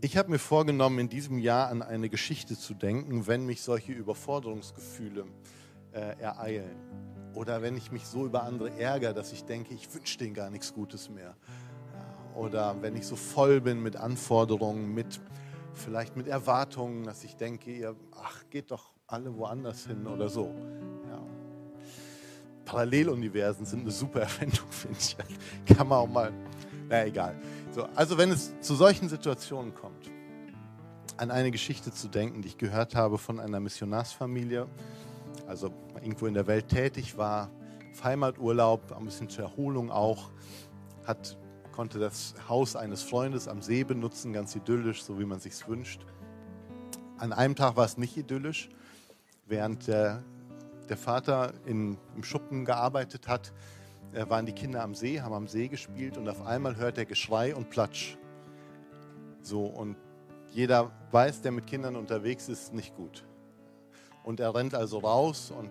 Ich 0.00 0.16
habe 0.16 0.30
mir 0.30 0.38
vorgenommen, 0.38 1.00
in 1.00 1.10
diesem 1.10 1.36
Jahr 1.36 1.68
an 1.68 1.82
eine 1.82 2.08
Geschichte 2.08 2.58
zu 2.58 2.72
denken, 2.72 3.26
wenn 3.26 3.44
mich 3.44 3.60
solche 3.60 3.92
Überforderungsgefühle 3.92 5.26
äh, 5.92 6.18
ereilen. 6.18 6.94
Oder 7.34 7.62
wenn 7.62 7.76
ich 7.76 7.90
mich 7.90 8.06
so 8.06 8.26
über 8.26 8.44
andere 8.44 8.70
ärgere, 8.78 9.12
dass 9.12 9.32
ich 9.32 9.44
denke, 9.44 9.74
ich 9.74 9.92
wünsche 9.92 10.18
denen 10.18 10.34
gar 10.34 10.50
nichts 10.50 10.72
Gutes 10.72 11.08
mehr. 11.10 11.34
Oder 12.34 12.76
wenn 12.80 12.96
ich 12.96 13.06
so 13.06 13.16
voll 13.16 13.60
bin 13.60 13.82
mit 13.82 13.96
Anforderungen, 13.96 14.94
mit 14.94 15.20
vielleicht 15.74 16.16
mit 16.16 16.28
Erwartungen, 16.28 17.04
dass 17.04 17.24
ich 17.24 17.36
denke, 17.36 17.70
ihr, 17.72 17.96
ach, 18.12 18.44
geht 18.50 18.70
doch 18.70 18.92
alle 19.06 19.36
woanders 19.36 19.86
hin 19.86 20.06
oder 20.06 20.28
so. 20.28 20.54
Ja. 21.10 21.20
Paralleluniversen 22.64 23.66
sind 23.66 23.80
eine 23.80 23.90
super 23.90 24.20
Erfindung, 24.22 24.68
finde 24.70 24.98
ich. 24.98 25.16
Kann 25.76 25.88
man 25.88 25.98
auch 25.98 26.08
mal, 26.08 26.32
na 26.88 27.04
egal. 27.04 27.34
So, 27.72 27.84
also 27.94 28.16
wenn 28.16 28.30
es 28.30 28.58
zu 28.60 28.74
solchen 28.74 29.08
Situationen 29.08 29.74
kommt, 29.74 30.10
an 31.16 31.30
eine 31.30 31.50
Geschichte 31.50 31.92
zu 31.92 32.08
denken, 32.08 32.42
die 32.42 32.48
ich 32.48 32.58
gehört 32.58 32.94
habe 32.94 33.18
von 33.18 33.38
einer 33.38 33.60
Missionarsfamilie, 33.60 34.66
also 35.46 35.70
irgendwo 36.04 36.26
in 36.26 36.34
der 36.34 36.46
Welt 36.46 36.68
tätig 36.68 37.16
war, 37.16 37.50
auf 37.90 38.04
Heimaturlaub, 38.04 38.92
ein 38.92 39.04
bisschen 39.04 39.28
zur 39.28 39.44
Erholung 39.44 39.90
auch, 39.90 40.30
hat, 41.06 41.36
konnte 41.72 41.98
das 41.98 42.34
Haus 42.48 42.76
eines 42.76 43.02
Freundes 43.02 43.48
am 43.48 43.62
See 43.62 43.84
benutzen, 43.84 44.32
ganz 44.32 44.54
idyllisch, 44.54 45.02
so 45.02 45.18
wie 45.18 45.24
man 45.24 45.40
sich 45.40 45.66
wünscht. 45.66 46.04
An 47.18 47.32
einem 47.32 47.56
Tag 47.56 47.76
war 47.76 47.84
es 47.84 47.96
nicht 47.96 48.16
idyllisch, 48.16 48.68
während 49.46 49.86
der, 49.86 50.22
der 50.88 50.96
Vater 50.96 51.52
in, 51.64 51.96
im 52.14 52.22
Schuppen 52.22 52.64
gearbeitet 52.64 53.28
hat, 53.28 53.52
äh, 54.12 54.28
waren 54.28 54.46
die 54.46 54.52
Kinder 54.52 54.82
am 54.82 54.94
See, 54.94 55.20
haben 55.20 55.34
am 55.34 55.48
See 55.48 55.68
gespielt 55.68 56.16
und 56.18 56.28
auf 56.28 56.44
einmal 56.46 56.76
hört 56.76 56.98
er 56.98 57.06
Geschrei 57.06 57.54
und 57.54 57.70
Platsch. 57.70 58.16
So, 59.40 59.66
und 59.66 59.96
jeder 60.52 60.90
weiß, 61.10 61.42
der 61.42 61.52
mit 61.52 61.66
Kindern 61.66 61.96
unterwegs 61.96 62.48
ist, 62.48 62.72
nicht 62.72 62.94
gut. 62.94 63.24
Und 64.24 64.40
er 64.40 64.54
rennt 64.54 64.74
also 64.74 64.98
raus 64.98 65.52
und 65.56 65.70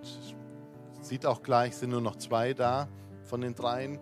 sieht 1.01 1.25
auch 1.25 1.43
gleich, 1.43 1.75
sind 1.75 1.89
nur 1.89 2.01
noch 2.01 2.15
zwei 2.15 2.53
da 2.53 2.87
von 3.23 3.41
den 3.41 3.55
dreien. 3.55 3.99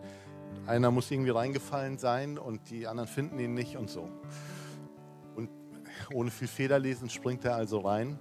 Einer 0.68 0.92
muss 0.92 1.10
irgendwie 1.10 1.32
reingefallen 1.32 1.98
sein 1.98 2.38
und 2.38 2.70
die 2.70 2.86
anderen 2.86 3.10
finden 3.10 3.40
ihn 3.40 3.54
nicht 3.54 3.78
und 3.78 3.90
so. 3.90 4.10
Und 5.36 5.50
ohne 6.14 6.30
viel 6.30 6.48
Federlesen 6.48 7.10
springt 7.10 7.46
er 7.46 7.56
also 7.56 7.80
rein, 7.80 8.20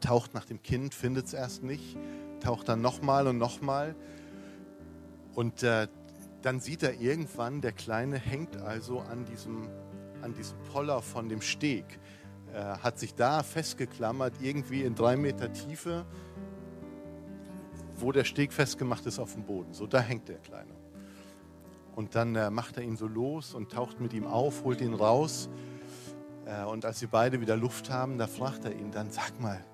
taucht 0.00 0.34
nach 0.34 0.44
dem 0.44 0.62
Kind, 0.62 0.94
findet 0.94 1.26
es 1.26 1.32
erst 1.32 1.64
nicht, 1.64 1.96
taucht 2.40 2.68
dann 2.68 2.80
nochmal 2.80 3.26
und 3.26 3.38
nochmal 3.38 3.96
und 5.38 5.62
äh, 5.62 5.86
dann 6.42 6.58
sieht 6.58 6.82
er 6.82 7.00
irgendwann, 7.00 7.60
der 7.60 7.70
Kleine 7.70 8.16
hängt 8.16 8.56
also 8.56 8.98
an 8.98 9.24
diesem, 9.24 9.68
an 10.20 10.34
diesem 10.34 10.58
Poller 10.64 11.00
von 11.00 11.28
dem 11.28 11.40
Steg, 11.40 11.84
äh, 12.54 12.58
hat 12.58 12.98
sich 12.98 13.14
da 13.14 13.42
festgeklammert, 13.42 14.34
irgendwie 14.40 14.82
in 14.82 14.94
drei 14.94 15.16
Meter 15.16 15.52
Tiefe, 15.52 16.06
wo 17.96 18.12
der 18.12 18.24
Steg 18.24 18.52
festgemacht 18.52 19.06
ist 19.06 19.18
auf 19.18 19.34
dem 19.34 19.44
Boden. 19.44 19.72
So, 19.72 19.86
da 19.86 20.00
hängt 20.00 20.28
der 20.28 20.38
Kleine. 20.38 20.72
Und 21.94 22.14
dann 22.14 22.36
äh, 22.36 22.50
macht 22.50 22.76
er 22.76 22.84
ihn 22.84 22.96
so 22.96 23.08
los 23.08 23.54
und 23.54 23.72
taucht 23.72 24.00
mit 24.00 24.12
ihm 24.12 24.26
auf, 24.26 24.64
holt 24.64 24.80
ihn 24.80 24.94
raus. 24.94 25.48
Äh, 26.46 26.64
und 26.64 26.84
als 26.84 27.00
sie 27.00 27.06
beide 27.06 27.40
wieder 27.40 27.56
Luft 27.56 27.90
haben, 27.90 28.18
da 28.18 28.26
fragt 28.26 28.64
er 28.64 28.72
ihn 28.72 28.90
dann, 28.90 29.10
sag 29.10 29.40
mal, 29.40 29.64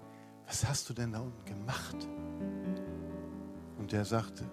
was 0.47 0.67
hast 0.67 0.89
du 0.89 0.95
denn 0.95 1.13
da 1.13 1.21
unten 1.21 1.45
gemacht? 1.45 2.09
Und 3.79 3.93
der 3.93 4.05
sagte, 4.05 4.45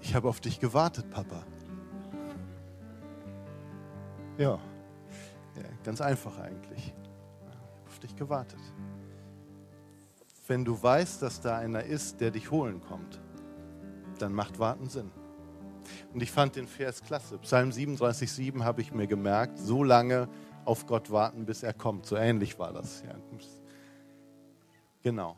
ich 0.00 0.14
habe 0.14 0.28
auf 0.28 0.40
dich 0.40 0.60
gewartet, 0.60 1.08
Papa. 1.10 1.44
Ja, 4.36 4.58
ja 5.56 5.62
ganz 5.82 6.00
einfach 6.00 6.38
eigentlich. 6.38 6.94
Dich 8.04 8.14
gewartet. 8.16 8.60
Wenn 10.46 10.62
du 10.62 10.80
weißt, 10.80 11.22
dass 11.22 11.40
da 11.40 11.56
einer 11.56 11.84
ist, 11.84 12.20
der 12.20 12.30
dich 12.30 12.50
holen 12.50 12.82
kommt, 12.82 13.20
dann 14.18 14.34
macht 14.34 14.58
Warten 14.58 14.90
Sinn. 14.90 15.10
Und 16.12 16.22
ich 16.22 16.30
fand 16.30 16.56
den 16.56 16.66
Vers 16.66 17.02
klasse. 17.02 17.38
Psalm 17.38 17.70
37,7 17.70 18.62
habe 18.62 18.82
ich 18.82 18.92
mir 18.92 19.06
gemerkt, 19.06 19.58
so 19.58 19.82
lange 19.82 20.28
auf 20.66 20.86
Gott 20.86 21.10
warten, 21.10 21.46
bis 21.46 21.62
er 21.62 21.72
kommt. 21.72 22.04
So 22.04 22.16
ähnlich 22.16 22.58
war 22.58 22.74
das. 22.74 23.02
Ja. 23.06 23.14
Genau. 25.02 25.36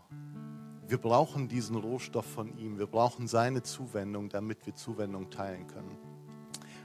Wir 0.88 0.98
brauchen 0.98 1.46
diesen 1.46 1.76
Rohstoff 1.76 2.26
von 2.26 2.56
ihm. 2.58 2.78
Wir 2.78 2.86
brauchen 2.86 3.28
seine 3.28 3.62
Zuwendung, 3.62 4.28
damit 4.28 4.66
wir 4.66 4.74
Zuwendung 4.74 5.30
teilen 5.30 5.68
können. 5.68 5.96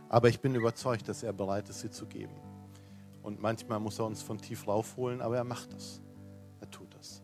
Aber 0.10 0.30
ich 0.30 0.40
bin 0.42 0.54
überzeugt, 0.54 1.08
dass 1.08 1.24
er 1.24 1.34
bereit 1.34 1.70
ist, 1.70 1.82
sie 1.82 1.90
zu 1.90 2.06
geben. 2.06 2.34
Und 3.24 3.42
manchmal 3.42 3.80
muss 3.80 4.00
er 4.00 4.06
uns 4.06 4.22
von 4.22 4.38
tief 4.38 4.68
raufholen, 4.68 5.22
aber 5.22 5.38
er 5.38 5.44
macht 5.44 5.74
das. 5.74 6.02
Er 6.60 6.70
tut 6.70 6.94
das. 6.96 7.22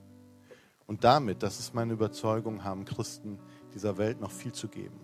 Und 0.85 1.03
damit, 1.03 1.43
das 1.43 1.59
ist 1.59 1.73
meine 1.73 1.93
Überzeugung, 1.93 2.63
haben 2.63 2.85
Christen 2.85 3.39
dieser 3.73 3.97
Welt 3.97 4.21
noch 4.21 4.31
viel 4.31 4.53
zu 4.53 4.67
geben. 4.67 4.99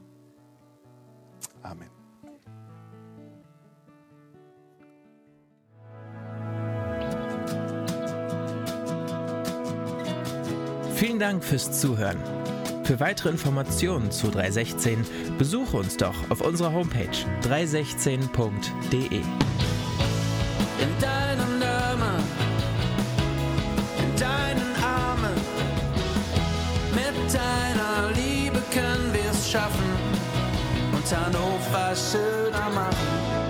Amen. 1.61 1.89
Vielen 10.95 11.19
Dank 11.19 11.43
fürs 11.43 11.81
Zuhören. 11.81 12.17
Für 12.85 12.99
weitere 12.99 13.29
Informationen 13.29 14.09
zu 14.11 14.29
316 14.29 15.05
besuche 15.37 15.77
uns 15.77 15.97
doch 15.97 16.15
auf 16.29 16.41
unserer 16.41 16.71
Homepage 16.71 17.09
316.de 17.41 19.21
in 20.83 20.99
deinen 20.99 21.63
Armen, 21.63 22.23
in 23.97 24.15
deinen 24.19 24.75
Armen. 24.83 25.35
Mit 26.93 27.33
deiner 27.33 28.11
Liebe 28.13 28.59
können 28.71 29.13
wir's 29.13 29.49
schaffen 29.49 29.91
und 30.93 31.05
Hannover 31.15 31.95
schöner 31.95 32.69
machen. 32.69 33.42